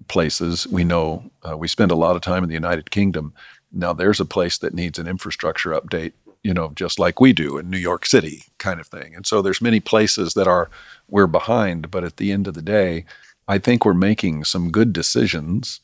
[0.09, 0.67] places.
[0.67, 3.33] We know uh, we spend a lot of time in the United Kingdom.
[3.73, 7.59] Now there's a place that needs an infrastructure update, you know, just like we do
[7.59, 9.15] in New York City, kind of thing.
[9.15, 10.71] And so there's many places that are
[11.09, 13.05] we're behind, but at the end of the day,
[13.49, 15.81] I think we're making some good decisions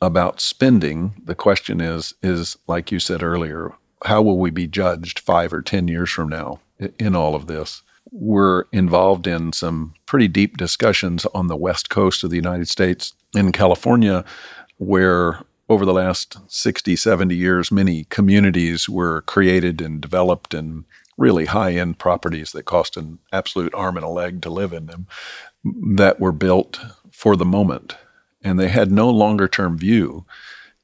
[0.00, 1.14] about spending.
[1.24, 3.72] The question is is like you said earlier,
[4.04, 6.60] how will we be judged 5 or 10 years from now
[6.98, 7.82] in all of this?
[8.16, 13.12] We're involved in some pretty deep discussions on the west coast of the United States
[13.34, 14.24] in California,
[14.78, 20.84] where over the last 60, 70 years, many communities were created and developed and
[21.18, 24.86] really high end properties that cost an absolute arm and a leg to live in
[24.86, 25.08] them
[25.96, 26.78] that were built
[27.10, 27.96] for the moment.
[28.44, 30.24] And they had no longer term view.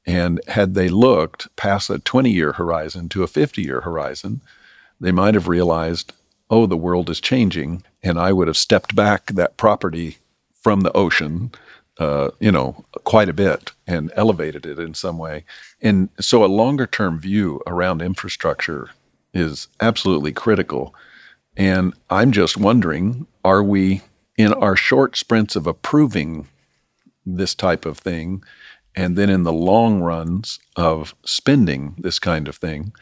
[0.05, 4.41] And had they looked past a 20 year horizon to a 50 year horizon,
[4.99, 6.11] they might have realized,
[6.51, 7.83] oh, the world is changing.
[8.03, 10.17] And I would have stepped back that property
[10.61, 11.51] from the ocean
[12.01, 15.43] uh, you know, quite a bit and elevated it in some way.
[15.81, 18.89] And so a longer term view around infrastructure
[19.35, 20.95] is absolutely critical.
[21.55, 24.01] And I'm just wondering are we
[24.35, 26.47] in our short sprints of approving
[27.23, 28.43] this type of thing,
[28.95, 32.93] and then in the long runs of spending this kind of thing,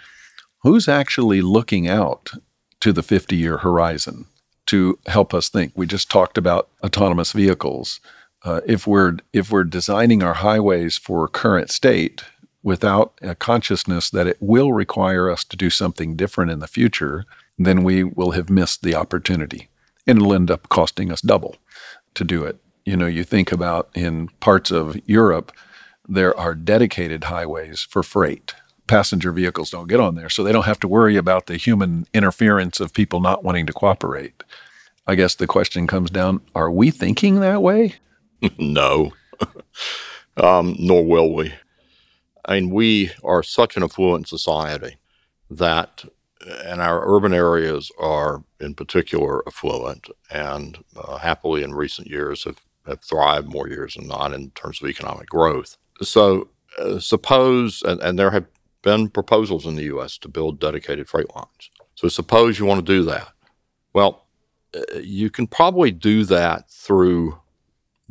[0.63, 2.31] who's actually looking out
[2.81, 4.25] to the 50 year horizon
[4.67, 5.73] to help us think?
[5.75, 7.99] We just talked about autonomous vehicles
[8.43, 12.23] uh, if we're if we're designing our highways for current state
[12.63, 17.25] without a consciousness that it will require us to do something different in the future,
[17.57, 19.69] then we will have missed the opportunity,
[20.05, 21.57] and it'll end up costing us double
[22.13, 22.57] to do it.
[22.85, 25.51] You know, you think about in parts of Europe,
[26.07, 28.55] there are dedicated highways for freight.
[28.89, 32.07] Passenger vehicles don't get on there, so they don't have to worry about the human
[32.11, 34.43] interference of people not wanting to cooperate.
[35.05, 37.97] I guess the question comes down are we thinking that way?
[38.57, 39.13] no,
[40.37, 41.53] um, nor will we.
[42.45, 44.97] I mean, we are such an affluent society
[45.51, 46.03] that,
[46.65, 52.61] and our urban areas are in particular affluent, and uh, happily in recent years have,
[52.87, 55.77] have thrived more years than not in terms of economic growth.
[56.01, 56.49] So,
[56.79, 58.47] uh, suppose, and, and there have
[58.81, 60.17] been proposals in the U.S.
[60.19, 61.69] to build dedicated freight lines.
[61.95, 63.29] So, suppose you want to do that.
[63.93, 64.25] Well,
[64.75, 67.39] uh, you can probably do that through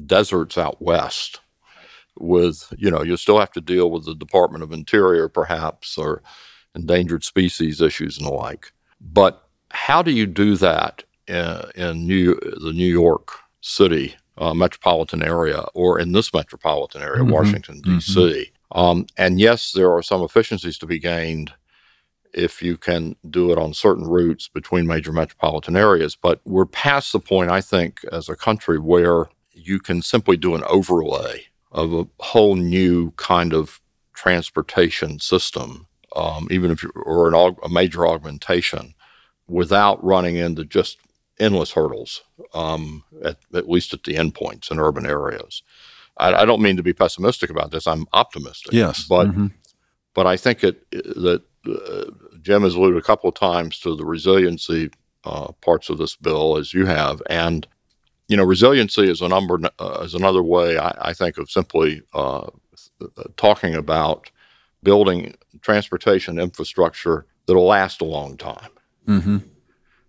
[0.04, 1.40] deserts out west
[2.18, 6.22] with, you know, you still have to deal with the Department of Interior perhaps or
[6.74, 8.72] endangered species issues and the like.
[9.00, 15.22] But how do you do that in, in New, the New York City uh, metropolitan
[15.22, 17.32] area or in this metropolitan area, mm-hmm.
[17.32, 18.20] Washington, D.C.?
[18.20, 18.54] Mm-hmm.
[18.72, 21.52] Um, and yes, there are some efficiencies to be gained
[22.34, 26.16] if you can do it on certain routes between major metropolitan areas.
[26.16, 30.54] But we're past the point, I think, as a country where you can simply do
[30.54, 33.80] an overlay of a whole new kind of
[34.14, 38.94] transportation system, um, even if you or an, a major augmentation,
[39.46, 40.98] without running into just
[41.40, 42.22] endless hurdles,
[42.54, 45.62] um, at, at, least at the endpoints in urban areas.
[46.18, 47.86] I, I, don't mean to be pessimistic about this.
[47.86, 48.72] I'm optimistic.
[48.72, 49.48] Yes, but mm-hmm.
[50.14, 52.04] but I think it that uh,
[52.40, 54.90] Jim has alluded a couple of times to the resiliency
[55.24, 57.66] uh, parts of this bill, as you have, and
[58.28, 62.02] you know, resiliency is a number uh, is another way I, I think of simply
[62.14, 62.50] uh,
[63.36, 64.30] talking about
[64.82, 68.70] building transportation infrastructure that'll last a long time.
[69.06, 69.38] Mm-hmm.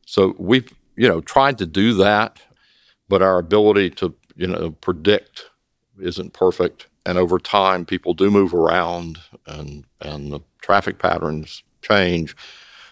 [0.05, 2.39] So we've you know tried to do that,
[3.07, 5.48] but our ability to you know predict
[6.01, 12.35] isn't perfect, and over time people do move around, and and the traffic patterns change.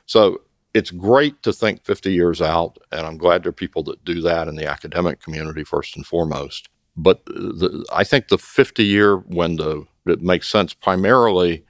[0.05, 0.41] So
[0.73, 4.21] it's great to think 50 years out, and I'm glad there are people that do
[4.21, 6.69] that in the academic community first and foremost.
[6.95, 11.65] But the, I think the 50 year window it makes sense primarily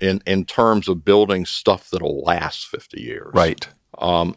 [0.00, 3.30] in in terms of building stuff that'll last 50 years.
[3.34, 3.68] Right.
[3.98, 4.36] Um,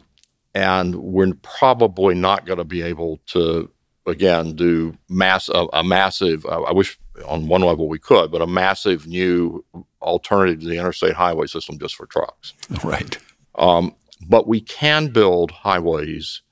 [0.54, 3.70] and we're probably not going to be able to
[4.06, 6.44] again do mass a, a massive.
[6.46, 9.64] Uh, I wish on one level we could, but a massive new
[10.00, 12.54] alternative to the interstate highway system just for trucks.
[12.84, 13.18] Right.
[13.56, 13.94] Um,
[14.26, 16.42] but we can build highways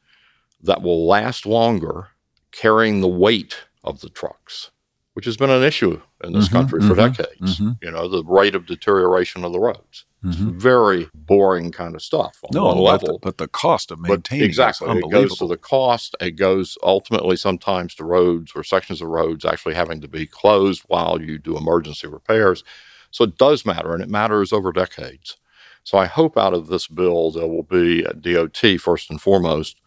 [0.63, 2.09] that will last longer,
[2.53, 4.71] carrying the weight of the trucks,
[5.15, 7.61] which has been an issue in this mm-hmm, country for mm-hmm, decades.
[7.61, 7.71] Mm-hmm.
[7.83, 10.05] You know, the rate of deterioration of the roads.
[10.23, 10.59] It's mm-hmm.
[10.59, 13.19] very boring kind of stuff on no, one level.
[13.19, 16.15] But the, but the cost of maintaining exactly it goes to the cost.
[16.21, 20.83] It goes ultimately sometimes to roads or sections of roads actually having to be closed
[20.89, 22.65] while you do emergency repairs.
[23.11, 25.39] So it does matter, and it matters over decades.
[25.85, 29.81] So I hope out of this bill there will be at DOT first and foremost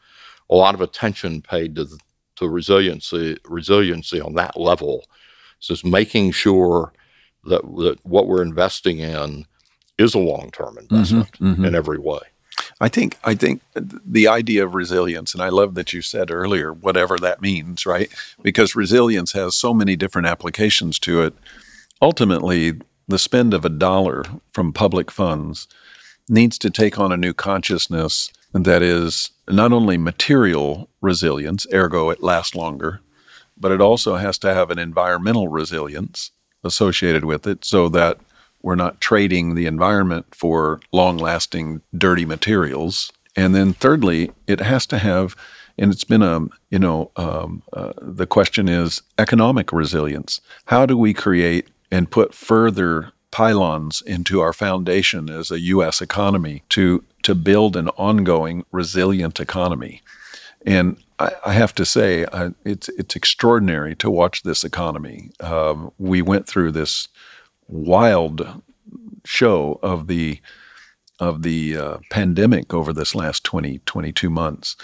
[0.49, 1.99] a lot of attention paid to the,
[2.35, 5.05] to resiliency resiliency on that level.
[5.63, 6.91] So it's making sure
[7.45, 9.45] that, that what we're investing in
[9.97, 11.65] is a long term mm-hmm, investment mm-hmm, mm-hmm.
[11.65, 12.19] in every way.
[12.81, 16.73] I think I think the idea of resilience, and I love that you said earlier,
[16.73, 18.11] whatever that means, right?
[18.41, 21.33] Because resilience has so many different applications to it.
[22.01, 22.73] Ultimately,
[23.07, 25.69] the spend of a dollar from public funds
[26.27, 32.21] needs to take on a new consciousness that is not only material resilience, ergo, it
[32.21, 32.99] lasts longer,
[33.63, 36.31] but it also has to have an environmental resilience
[36.65, 38.19] associated with it so that
[38.61, 43.11] we're not trading the environment for long lasting dirty materials.
[43.37, 45.37] And then, thirdly, it has to have,
[45.77, 50.41] and it's been a, you know, um, uh, the question is economic resilience.
[50.65, 56.01] How do we create and put further pylons into our foundation as a U.S.
[56.01, 60.01] economy to to build an ongoing resilient economy.
[60.65, 65.31] And I, I have to say, I, it's it's extraordinary to watch this economy.
[65.39, 67.07] Um, we went through this
[67.67, 68.61] wild
[69.25, 70.39] show of the
[71.19, 74.75] of the uh, pandemic over this last 20 22 months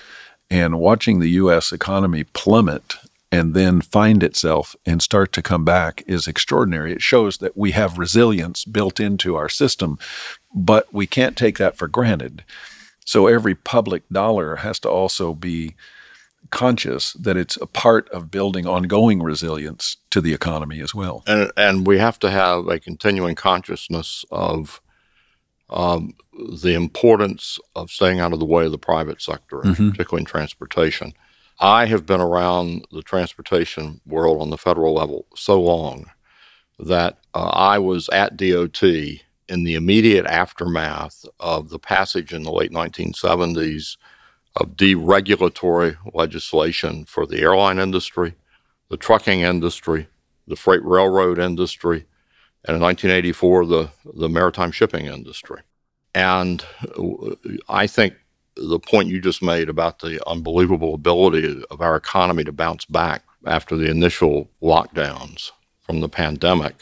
[0.50, 2.96] and watching the US economy plummet
[3.32, 6.92] and then find itself and start to come back is extraordinary.
[6.94, 10.00] It shows that we have resilience built into our system,
[10.54, 12.44] but we can't take that for granted.
[13.10, 15.74] So every public dollar has to also be
[16.52, 21.24] conscious that it's a part of building ongoing resilience to the economy as well.
[21.26, 24.80] And and we have to have a continuing consciousness of
[25.72, 26.14] um,
[26.62, 29.90] the importance of staying out of the way of the private sector, mm-hmm.
[29.90, 31.14] particularly in transportation.
[31.60, 36.12] I have been around the transportation world on the federal level so long
[36.78, 38.84] that uh, I was at DOT
[39.50, 43.98] in the immediate aftermath of the passage in the late 1970s
[44.56, 48.36] of deregulatory legislation for the airline industry,
[48.90, 50.08] the trucking industry,
[50.48, 52.06] the freight railroad industry,
[52.66, 55.62] and in 1984, the, the maritime shipping industry.
[56.14, 56.64] And
[57.70, 58.16] I think
[58.56, 63.24] the point you just made about the unbelievable ability of our economy to bounce back
[63.46, 66.76] after the initial lockdowns from the pandemic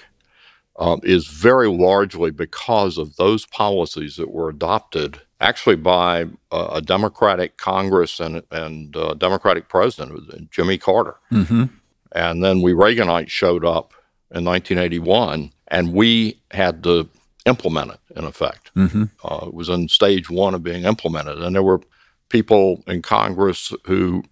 [0.77, 6.81] uh, is very largely because of those policies that were adopted actually by uh, a
[6.81, 11.15] Democratic Congress and, and uh, Democratic President, Jimmy Carter.
[11.31, 11.65] Mm-hmm.
[12.13, 13.93] And then we Reaganites showed up
[14.31, 17.09] in 1981, and we had to
[17.45, 18.71] implement it in effect.
[18.75, 19.05] Mm-hmm.
[19.23, 21.81] Uh, it was in stage one of being implemented, and there were
[22.29, 24.23] people in Congress who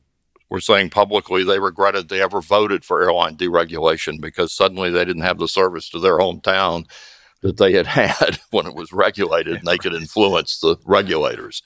[0.49, 5.23] were saying publicly they regretted they ever voted for airline deregulation because suddenly they didn't
[5.23, 6.85] have the service to their hometown
[7.41, 11.61] that they had had when it was regulated and they could influence the regulators.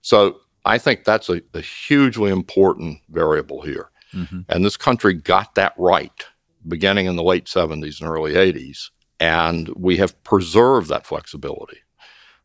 [0.00, 3.90] So I think that's a, a hugely important variable here.
[4.14, 4.40] Mm-hmm.
[4.48, 6.26] And this country got that right
[6.66, 8.90] beginning in the late 70s and early 80s.
[9.18, 11.78] And we have preserved that flexibility.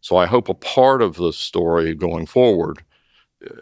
[0.01, 2.83] So I hope a part of the story going forward,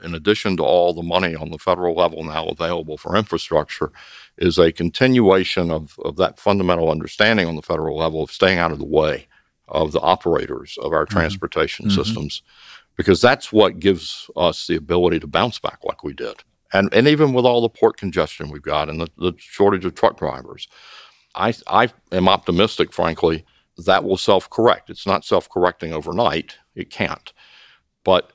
[0.04, 3.92] in addition to all the money on the federal level now available for infrastructure,
[4.38, 8.72] is a continuation of, of that fundamental understanding on the federal level of staying out
[8.72, 9.28] of the way
[9.68, 11.18] of the operators of our mm-hmm.
[11.18, 12.02] transportation mm-hmm.
[12.02, 12.42] systems,
[12.96, 16.44] because that's what gives us the ability to bounce back like we did.
[16.74, 19.96] And, and even with all the port congestion we've got and the, the shortage of
[19.96, 20.68] truck drivers,
[21.36, 23.46] I, I am optimistic, frankly,
[23.78, 24.90] that will self correct.
[24.90, 27.34] It's not self correcting overnight, it can't.
[28.04, 28.32] But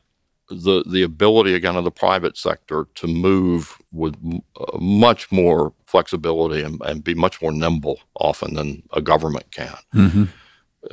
[0.50, 4.16] the, the ability, again, of the private sector to move with
[4.58, 9.76] uh, much more flexibility and, and, be much more nimble often than a government can
[9.94, 10.24] mm-hmm.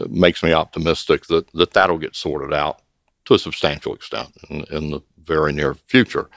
[0.10, 2.82] Makes me optimistic that, that that'll get sorted out
[3.26, 6.30] to a substantial extent in, in the very near future.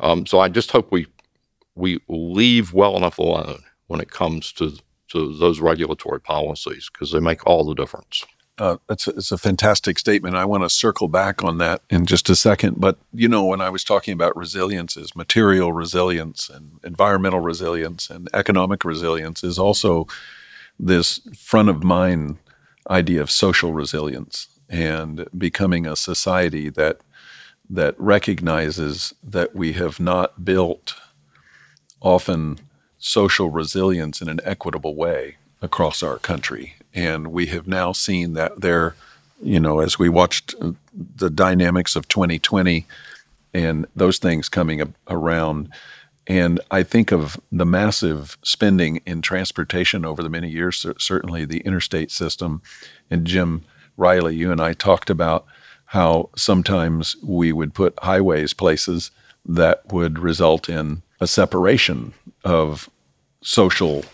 [0.00, 1.06] Um, so I just hope we
[1.74, 4.78] we leave well enough alone when it comes to
[5.08, 8.24] to those regulatory policies because they make all the difference.
[8.58, 10.34] Uh, it's, a, it's a fantastic statement.
[10.34, 12.80] I want to circle back on that in just a second.
[12.80, 18.10] But, you know, when I was talking about resilience, is material resilience and environmental resilience
[18.10, 20.08] and economic resilience is also
[20.78, 22.38] this front of mind
[22.90, 27.00] idea of social resilience and becoming a society that
[27.70, 30.94] that recognizes that we have not built
[32.00, 32.58] often
[32.98, 36.74] social resilience in an equitable way across our country.
[36.98, 38.96] And we have now seen that there,
[39.40, 42.86] you know, as we watched uh, the dynamics of 2020
[43.54, 45.68] and those things coming around.
[46.26, 51.60] And I think of the massive spending in transportation over the many years, certainly the
[51.60, 52.62] interstate system.
[53.12, 53.64] And Jim
[53.96, 55.46] Riley, you and I talked about
[55.86, 59.12] how sometimes we would put highways places
[59.46, 62.90] that would result in a separation of
[63.40, 64.04] social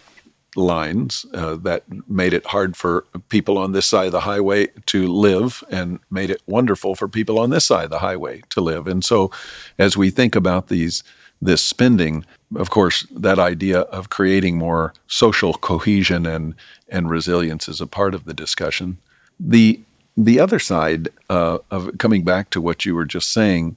[0.57, 5.07] lines uh, that made it hard for people on this side of the highway to
[5.07, 8.87] live and made it wonderful for people on this side of the highway to live.
[8.87, 9.31] And so
[9.79, 11.03] as we think about these
[11.43, 12.25] this spending,
[12.57, 16.55] of course, that idea of creating more social cohesion and
[16.89, 18.99] and resilience is a part of the discussion.
[19.39, 19.81] The
[20.17, 23.77] the other side uh, of coming back to what you were just saying,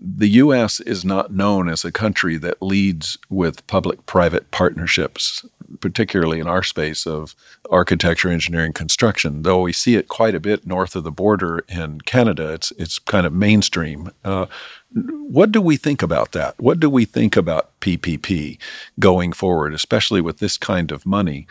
[0.00, 0.80] the U.S.
[0.80, 5.44] is not known as a country that leads with public private partnerships,
[5.80, 7.34] particularly in our space of
[7.70, 9.42] architecture, engineering, construction.
[9.42, 12.98] Though we see it quite a bit north of the border in Canada, it's, it's
[12.98, 14.10] kind of mainstream.
[14.24, 14.46] Uh,
[14.92, 16.58] what do we think about that?
[16.58, 18.58] What do we think about PPP
[18.98, 21.46] going forward, especially with this kind of money?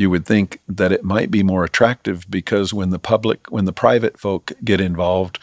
[0.00, 3.72] you would think that it might be more attractive because when the public, when the
[3.72, 5.38] private folk get involved,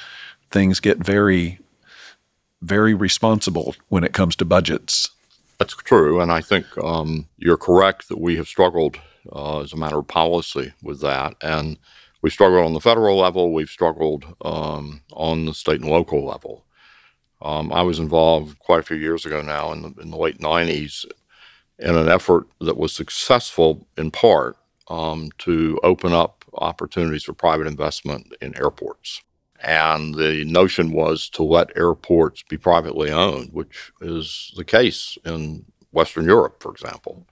[0.50, 1.60] things get very,
[2.64, 5.12] very responsible when it comes to budgets.
[5.60, 6.22] That's true.
[6.22, 8.98] And I think um, you're correct that we have struggled
[9.34, 11.36] uh, as a matter of policy with that.
[11.42, 11.78] And
[12.22, 16.64] we've struggled on the federal level, we've struggled um, on the state and local level.
[17.42, 20.40] Um, I was involved quite a few years ago now in the, in the late
[20.40, 21.06] 90s
[21.80, 27.68] in an effort that was successful in part um, to open up opportunities for private
[27.68, 29.22] investment in airports.
[29.64, 35.66] And the notion was to let airports be privately owned, which is the case in
[35.92, 37.28] Western Europe, for example.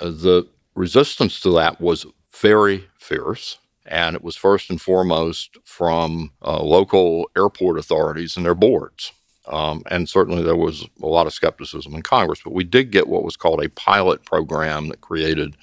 [0.00, 3.58] Uh, the resistance to that was very fierce.
[3.86, 9.12] And it was first and foremost from uh, local airport authorities and their boards.
[9.46, 13.08] Um, and certainly there was a lot of skepticism in Congress, but we did get
[13.08, 15.54] what was called a pilot program that created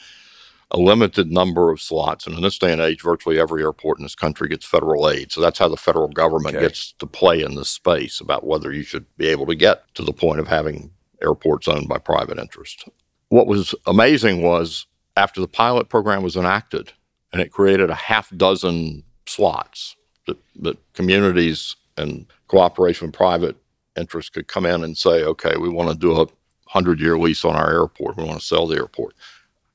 [0.71, 2.25] a limited number of slots.
[2.25, 5.31] And in this day and age, virtually every airport in this country gets federal aid.
[5.31, 6.65] So that's how the federal government okay.
[6.65, 10.03] gets to play in this space about whether you should be able to get to
[10.03, 10.91] the point of having
[11.21, 12.87] airports owned by private interest.
[13.29, 16.93] What was amazing was after the pilot program was enacted
[17.33, 19.97] and it created a half dozen slots
[20.27, 23.57] that, that communities and cooperation with private
[23.97, 27.43] interests could come in and say, okay, we want to do a 100 year lease
[27.43, 28.15] on our airport.
[28.15, 29.15] We want to sell the airport.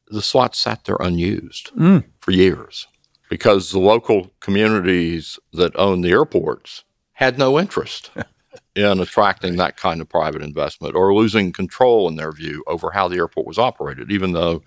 [0.09, 2.05] The slots sat there unused mm.
[2.19, 2.87] for years
[3.29, 8.11] because the local communities that own the airports had no interest
[8.75, 13.09] in attracting that kind of private investment or losing control, in their view, over how
[13.09, 14.63] the airport was operated, even though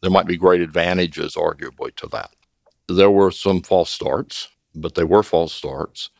[0.00, 2.30] there might be great advantages, arguably, to that.
[2.88, 6.10] There were some false starts, but they were false starts.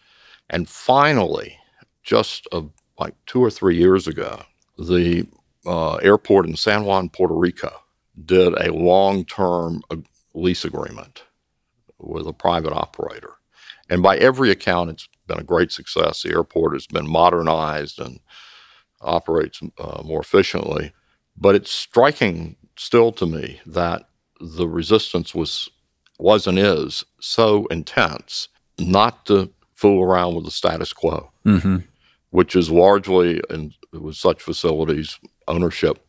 [0.51, 1.57] And finally,
[2.03, 2.65] just a,
[2.99, 4.43] like two or three years ago,
[4.77, 5.27] the
[5.65, 7.73] uh, airport in San Juan, Puerto Rico,
[8.25, 9.83] did a long term
[10.35, 11.25] lease agreement
[11.99, 13.35] with a private operator.
[13.91, 16.23] And by every account, it's been a great success.
[16.23, 18.21] The airport has been modernized and
[19.01, 20.93] operates uh, more efficiently.
[21.37, 24.09] But it's striking still to me that
[24.41, 25.69] the resistance was
[26.21, 28.49] was and is so intense
[28.79, 31.77] not to fool around with the status quo, Mm-hmm.
[32.31, 36.05] which is largely in with such facilities ownership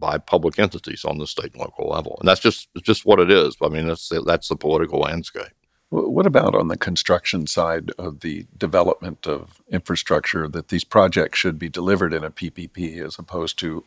[0.00, 3.30] by public entities on the state and local level, and that's just just what it
[3.30, 3.56] is.
[3.62, 5.52] I mean, that's the, that's the political landscape.
[5.90, 11.58] What about on the construction side of the development of infrastructure that these projects should
[11.58, 13.84] be delivered in a PPP as opposed to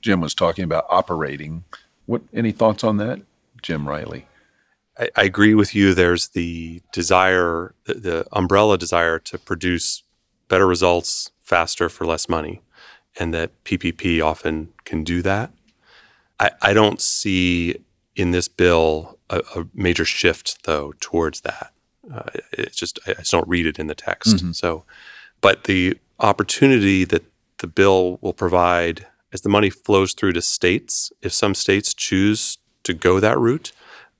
[0.00, 1.64] Jim was talking about operating?
[2.04, 3.22] What any thoughts on that,
[3.62, 4.26] Jim Riley?
[4.98, 5.94] I, I agree with you.
[5.94, 10.02] There's the desire, the, the umbrella desire to produce
[10.48, 12.60] better results faster for less money,
[13.18, 15.52] and that PPP often can do that.
[16.40, 17.76] I, I don't see
[18.16, 21.72] in this bill a, a major shift, though, towards that.
[22.12, 24.40] Uh, it's just I just don't read it in the text.
[24.54, 24.84] So,
[25.40, 27.24] but the opportunity that
[27.58, 32.58] the bill will provide as the money flows through to states, if some states choose
[32.84, 33.72] to go that route,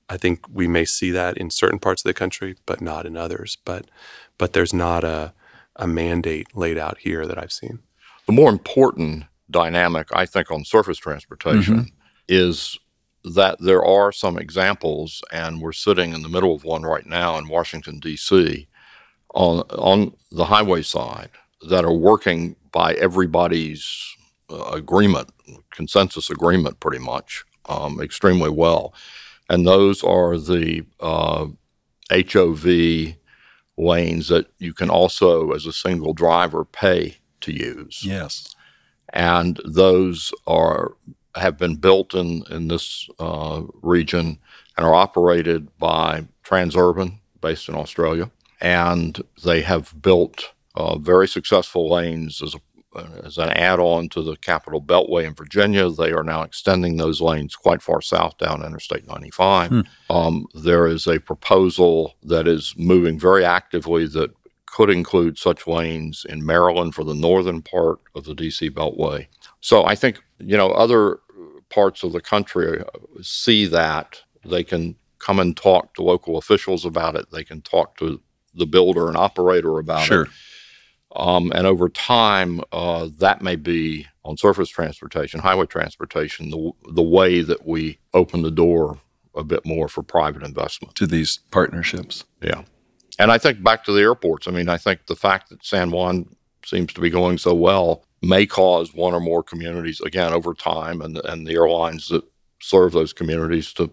[0.09, 3.15] I think we may see that in certain parts of the country, but not in
[3.17, 3.57] others.
[3.65, 3.85] But
[4.37, 5.33] but there's not a
[5.75, 7.79] a mandate laid out here that I've seen.
[8.25, 11.91] The more important dynamic, I think, on surface transportation
[12.27, 12.79] is
[13.23, 17.37] that there are some examples, and we're sitting in the middle of one right now
[17.37, 18.67] in Washington, D.C.,
[19.33, 21.29] on, on the highway side
[21.67, 24.15] that are working by everybody's
[24.49, 25.29] uh, agreement,
[25.71, 28.93] consensus agreement, pretty much, um, extremely well.
[29.49, 31.47] And those are the uh,
[32.11, 33.15] HOV
[33.77, 38.55] lanes that you can also, as a single driver, pay to use Yes.
[39.13, 40.93] and those are
[41.35, 44.39] have been built in in this uh, region
[44.77, 48.29] and are operated by Transurban, based in Australia,
[48.61, 52.59] and they have built uh, very successful lanes as a
[53.25, 55.89] as an add-on to the Capital Beltway in Virginia.
[55.89, 59.83] They are now extending those lanes quite far south down Interstate 95.
[60.09, 64.31] Um, there is a proposal that is moving very actively that
[64.75, 69.25] could include such lanes in Maryland for the northern part of the DC Beltway.
[69.61, 71.19] So I think, you know, other
[71.69, 72.85] parts of the country uh,
[73.21, 74.21] see that.
[74.43, 77.31] They can come and talk to local officials about it.
[77.31, 78.21] They can talk to
[78.53, 80.23] the builder and operator about Sure.
[80.23, 80.29] it.
[81.15, 87.01] Um, and over time, uh, that may be on surface transportation, highway transportation, the, the
[87.17, 88.99] way that we open the door
[89.35, 90.95] a bit more for private investment.
[90.95, 92.25] To these partnerships.
[92.41, 92.63] Yeah.
[93.19, 94.47] And I think back to the airports.
[94.47, 96.25] I mean, I think the fact that San Juan
[96.65, 101.01] seems to be going so well may cause one or more communities, again, over time,
[101.01, 102.23] and, and the airlines that
[102.61, 103.89] serve those communities to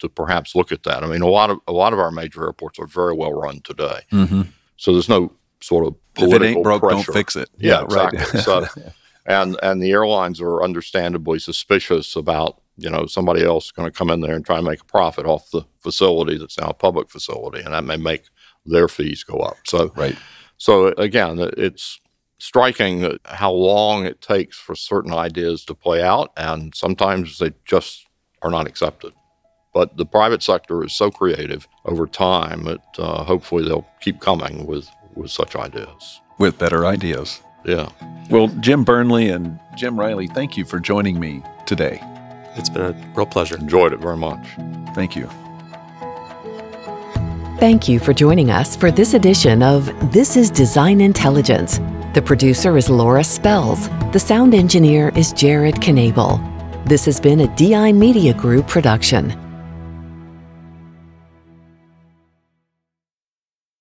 [0.00, 1.02] to perhaps look at that.
[1.02, 3.60] I mean, a lot of a lot of our major airports are very well run
[3.62, 4.42] today, Mm-hmm.
[4.76, 7.04] so there's no sort of If political it ain't broke, pressure.
[7.06, 7.48] don't fix it.
[7.58, 8.12] Yeah, right.
[8.12, 8.40] exactly.
[8.42, 8.66] So,
[9.26, 14.08] and and the airlines are understandably suspicious about you know somebody else going to come
[14.10, 17.08] in there and try and make a profit off the facility that's now a public
[17.10, 18.22] facility, and that may make
[18.68, 19.56] their fees go up.
[19.66, 20.16] So, right.
[20.56, 22.00] so again, it's
[22.38, 28.06] striking how long it takes for certain ideas to play out, and sometimes they just
[28.42, 29.12] are not accepted.
[29.74, 34.66] But the private sector is so creative over time that uh, hopefully they'll keep coming
[34.66, 36.20] with with such ideas.
[36.38, 37.40] With better ideas.
[37.64, 37.90] Yeah.
[38.30, 42.00] Well, Jim Burnley and Jim Riley, thank you for joining me today.
[42.56, 43.56] It's been a real pleasure.
[43.56, 44.46] enjoyed it very much.
[44.94, 45.28] Thank you.
[47.58, 51.78] Thank you for joining us for this edition of This is Design Intelligence.
[52.14, 53.88] The producer is Laura Spells.
[54.12, 56.38] The sound engineer is Jared Knable.
[56.84, 59.47] This has been a DI Media Group production.